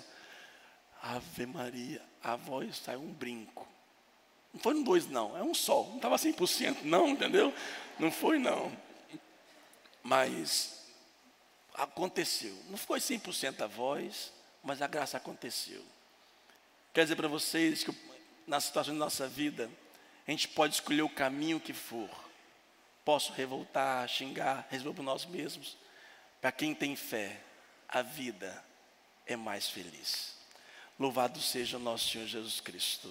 Ave 1.02 1.46
Maria, 1.46 2.02
a 2.22 2.36
voz 2.36 2.76
saiu 2.76 3.00
um 3.00 3.12
brinco. 3.12 3.66
Não 4.52 4.60
foi 4.60 4.74
um 4.74 4.82
dois, 4.82 5.06
não, 5.06 5.36
é 5.36 5.42
um 5.42 5.54
só. 5.54 5.84
Não 5.84 5.96
estava 5.96 6.16
100%, 6.16 6.82
não, 6.82 7.08
entendeu? 7.08 7.54
Não 7.98 8.10
foi, 8.10 8.38
não. 8.38 8.70
Mas 10.02 10.86
aconteceu. 11.74 12.54
Não 12.68 12.76
foi 12.76 12.98
100% 12.98 13.62
a 13.62 13.66
voz, 13.66 14.32
mas 14.62 14.82
a 14.82 14.86
graça 14.86 15.16
aconteceu. 15.16 15.82
Quer 16.92 17.04
dizer 17.04 17.16
para 17.16 17.28
vocês 17.28 17.84
que 17.84 17.92
na 18.50 18.60
situação 18.60 18.94
da 18.94 19.04
nossa 19.04 19.28
vida, 19.28 19.70
a 20.26 20.30
gente 20.30 20.48
pode 20.48 20.74
escolher 20.74 21.02
o 21.02 21.08
caminho 21.08 21.60
que 21.60 21.72
for. 21.72 22.10
Posso 23.04 23.32
revoltar, 23.32 24.08
xingar, 24.08 24.66
resolver 24.68 24.96
por 24.96 25.02
nós 25.04 25.24
mesmos. 25.24 25.76
Para 26.40 26.52
quem 26.52 26.74
tem 26.74 26.96
fé, 26.96 27.38
a 27.88 28.02
vida 28.02 28.64
é 29.26 29.36
mais 29.36 29.68
feliz. 29.68 30.34
Louvado 30.98 31.40
seja 31.40 31.76
o 31.76 31.80
nosso 31.80 32.08
Senhor 32.08 32.26
Jesus 32.26 32.60
Cristo. 32.60 33.08